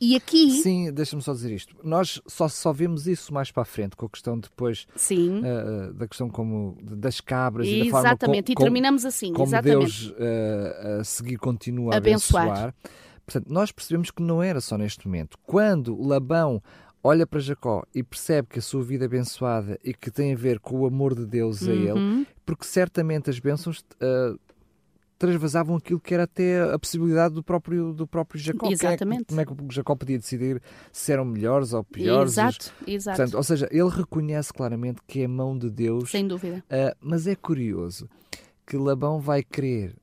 [0.00, 0.50] E aqui.
[0.62, 1.76] Sim, deixa-me só dizer isto.
[1.84, 5.42] Nós só, só vemos isso mais para a frente, com a questão depois Sim.
[5.44, 9.44] ah, da questão como das cabras e da forma Exatamente, e como, terminamos assim, como
[9.46, 10.06] exatamente.
[10.06, 12.46] Deus ah, a seguir continua a Abençoar.
[12.48, 12.74] abençoar.
[13.26, 15.38] Portanto, nós percebemos que não era só neste momento.
[15.46, 16.62] Quando Labão
[17.02, 20.36] olha para Jacó e percebe que a sua vida é abençoada e que tem a
[20.36, 22.26] ver com o amor de Deus a ele, Uhum.
[22.44, 24.34] porque certamente as bênçãos ah,
[25.18, 28.68] transvasavam aquilo que era até a possibilidade do próprio, do próprio Jacó.
[28.68, 29.26] É Exatamente.
[29.26, 32.32] como é que o Jacó podia decidir se eram melhores ou piores?
[32.32, 33.16] Exato, exato.
[33.18, 36.64] Portanto, ou seja, ele reconhece claramente que é mão de Deus, Sem dúvida.
[36.70, 38.08] ah, mas é curioso
[38.66, 39.94] que Labão vai querer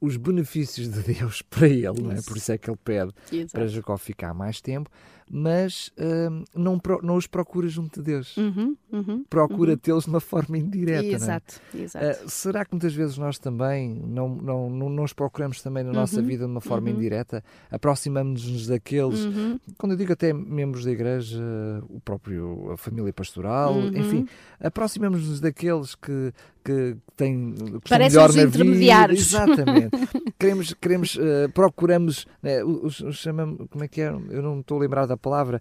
[0.00, 2.14] os benefícios de Deus para ele, não é?
[2.14, 2.26] Isso.
[2.28, 3.68] por isso é que ele pede para Exato.
[3.68, 4.88] Jacó ficar mais tempo,
[5.30, 8.36] mas hum, não, não os procura junto de Deus.
[8.36, 9.24] Uhum, uhum.
[9.28, 11.02] Procura tê-los de uma forma indireta.
[11.02, 11.14] não é?
[11.14, 12.04] Exato, exato.
[12.06, 15.92] Ah, será que muitas vezes nós também não, não, não, não os procuramos também na
[15.92, 16.96] nossa Uhum, vida de uma forma uhum.
[16.96, 17.42] indireta?
[17.70, 19.58] Aproximamos-nos daqueles, Uhum.
[19.78, 21.42] quando eu digo até membros da igreja,
[21.88, 23.88] o próprio, a família pastoral, Uhum.
[23.96, 24.26] enfim,
[24.60, 26.32] aproximamos-nos daqueles que,
[26.64, 27.54] que têm
[27.88, 29.20] Parecem melhor os intermediários.
[29.32, 29.42] Vida.
[29.42, 29.90] Exatamente.
[30.38, 34.08] queremos, queremos eh, procuramos, né, os, os chamamos, como é que é?
[34.30, 35.60] Eu não estou a lembrar da palavra.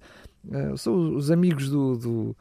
[0.52, 2.36] Eh, são os amigos do, do,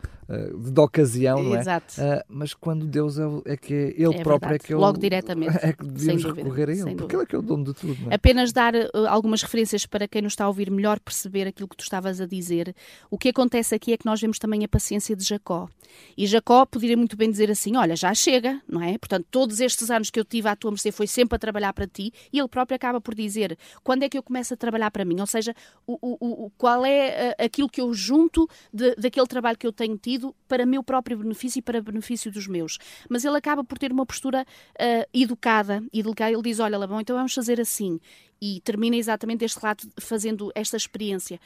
[0.62, 1.60] de, de ocasião, não é?
[1.60, 1.94] Exato.
[1.98, 4.54] Ah, mas quando Deus é, é que é Ele É próprio verdade.
[4.54, 5.56] é que é o- Logo diretamente.
[5.60, 7.96] é que dúvida, recorrer a Ele, porque Ele é que é o dono de tudo.
[8.10, 8.14] É?
[8.14, 8.72] Apenas dar
[9.08, 12.26] algumas referências para quem nos está a ouvir melhor perceber aquilo que tu estavas a
[12.26, 12.74] dizer.
[13.10, 15.68] O que acontece aqui é que nós vemos também a paciência de Jacó.
[16.16, 18.96] E Jacó poderia muito bem dizer assim: Olha, já chega, não é?
[18.96, 21.86] Portanto, todos estes anos que eu tive à tua mercê foi sempre a trabalhar para
[21.86, 22.12] ti.
[22.32, 25.18] E ele próprio acaba por dizer: Quando é que eu começo a trabalhar para mim?
[25.20, 25.54] Ou seja,
[25.86, 29.96] o, o- o- qual é aquilo que eu junto de- daquele trabalho que eu tenho
[29.96, 32.78] tido para meu próprio benefício e para benefício dos meus.
[33.08, 34.46] Mas ele acaba por ter uma postura
[34.78, 36.32] eh, educada e delicada.
[36.32, 38.00] Ele diz: Olha, Labão, então vamos fazer assim.
[38.40, 41.38] E termina exatamente este relato fazendo esta experiência.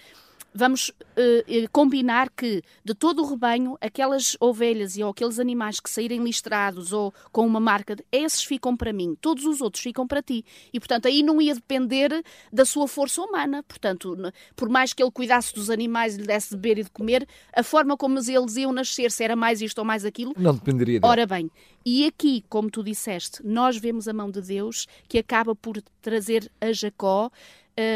[0.57, 5.81] Vamos eh, eh, combinar que de todo o rebanho, aquelas ovelhas e ou aqueles animais
[5.81, 10.07] que saírem listrados ou com uma marca, esses ficam para mim, todos os outros ficam
[10.07, 10.45] para ti.
[10.73, 13.65] E portanto aí não ia depender da sua força humana.
[13.65, 14.17] Portanto,
[14.55, 17.27] por mais que ele cuidasse dos animais e lhe desse de beber e de comer,
[17.53, 21.01] a forma como eles iam nascer, se era mais isto ou mais aquilo, Não dependeria
[21.01, 21.11] dele.
[21.11, 21.51] Ora bem,
[21.85, 26.51] e aqui, como tu disseste, nós vemos a mão de Deus que acaba por trazer
[26.61, 27.31] a Jacó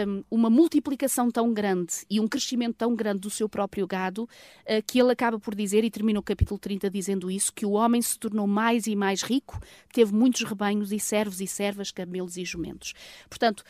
[0.06, 4.28] hum, uma multiplicação tão grande e um crescimento tão grande do seu próprio gado
[4.64, 7.72] eh, que ele acaba por dizer, e termina o capítulo 30 dizendo isso, que o
[7.72, 9.60] homem se tornou mais e mais rico,
[9.92, 12.94] teve muitos rebanhos e servos e servas, camelos e jumentos.
[13.28, 13.64] Portanto,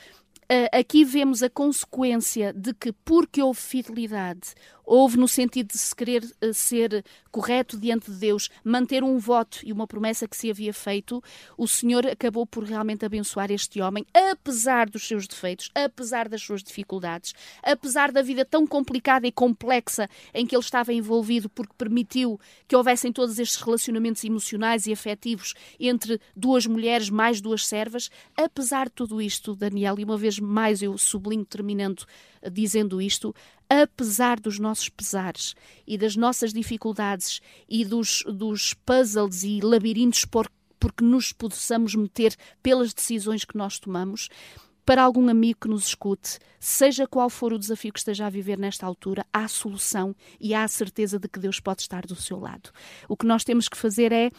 [0.50, 4.54] Uh, aqui vemos a consequência de que, porque houve fidelidade,
[4.88, 9.60] houve no sentido de se querer uh, ser correto diante de Deus, manter um voto
[9.62, 11.22] e uma promessa que se havia feito,
[11.58, 16.62] o Senhor acabou por realmente abençoar este homem, apesar dos seus defeitos, apesar das suas
[16.62, 22.40] dificuldades, apesar da vida tão complicada e complexa em que ele estava envolvido, porque permitiu
[22.66, 28.86] que houvessem todos estes relacionamentos emocionais e afetivos entre duas mulheres mais duas servas, apesar
[28.86, 32.06] de tudo isto, Daniel, e uma vez mais eu sublinho terminando
[32.40, 33.34] eh, dizendo isto,
[33.68, 35.54] apesar dos nossos pesares
[35.86, 40.50] e das nossas dificuldades e dos, dos puzzles e labirintos por,
[40.80, 44.28] porque nos possamos meter pelas decisões que nós tomamos,
[44.88, 48.58] para algum amigo que nos escute, seja qual for o desafio que esteja a viver
[48.58, 52.38] nesta altura, há solução e há a certeza de que Deus pode estar do seu
[52.38, 52.70] lado.
[53.06, 54.30] O que nós temos que fazer é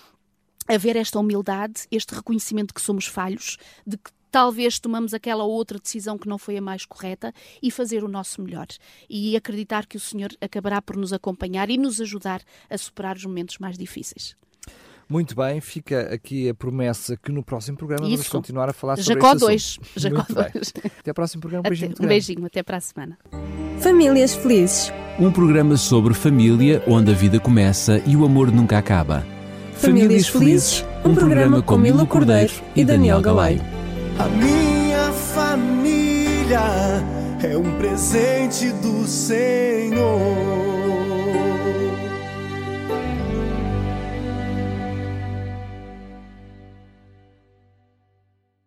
[0.68, 5.52] haver esta humildade, este reconhecimento de que somos falhos, de que talvez tomamos aquela ou
[5.52, 8.68] outra decisão que não foi a mais correta e fazer o nosso melhor.
[9.10, 13.26] E acreditar que o Senhor acabará por nos acompanhar e nos ajudar a superar os
[13.26, 14.36] momentos mais difíceis.
[15.08, 18.30] Muito bem, fica aqui a promessa que no próximo programa vamos Isso.
[18.30, 19.80] continuar a falar sobre Jacó este 2.
[19.82, 20.00] assunto.
[20.00, 20.52] Jacó Muito bem.
[20.54, 20.74] 2.
[21.00, 21.62] Até ao próximo programa.
[21.62, 23.18] Um Até- beijinho muito um beijinho, até para a semana.
[23.80, 24.92] Famílias felizes.
[25.20, 29.26] Um programa sobre família onde a vida começa e o amor nunca acaba.
[29.74, 33.79] Famílias Felizes, um programa com Milo Cordeiro e Daniel Galaio.
[34.20, 36.60] A minha família
[37.42, 40.69] é um presente do Senhor.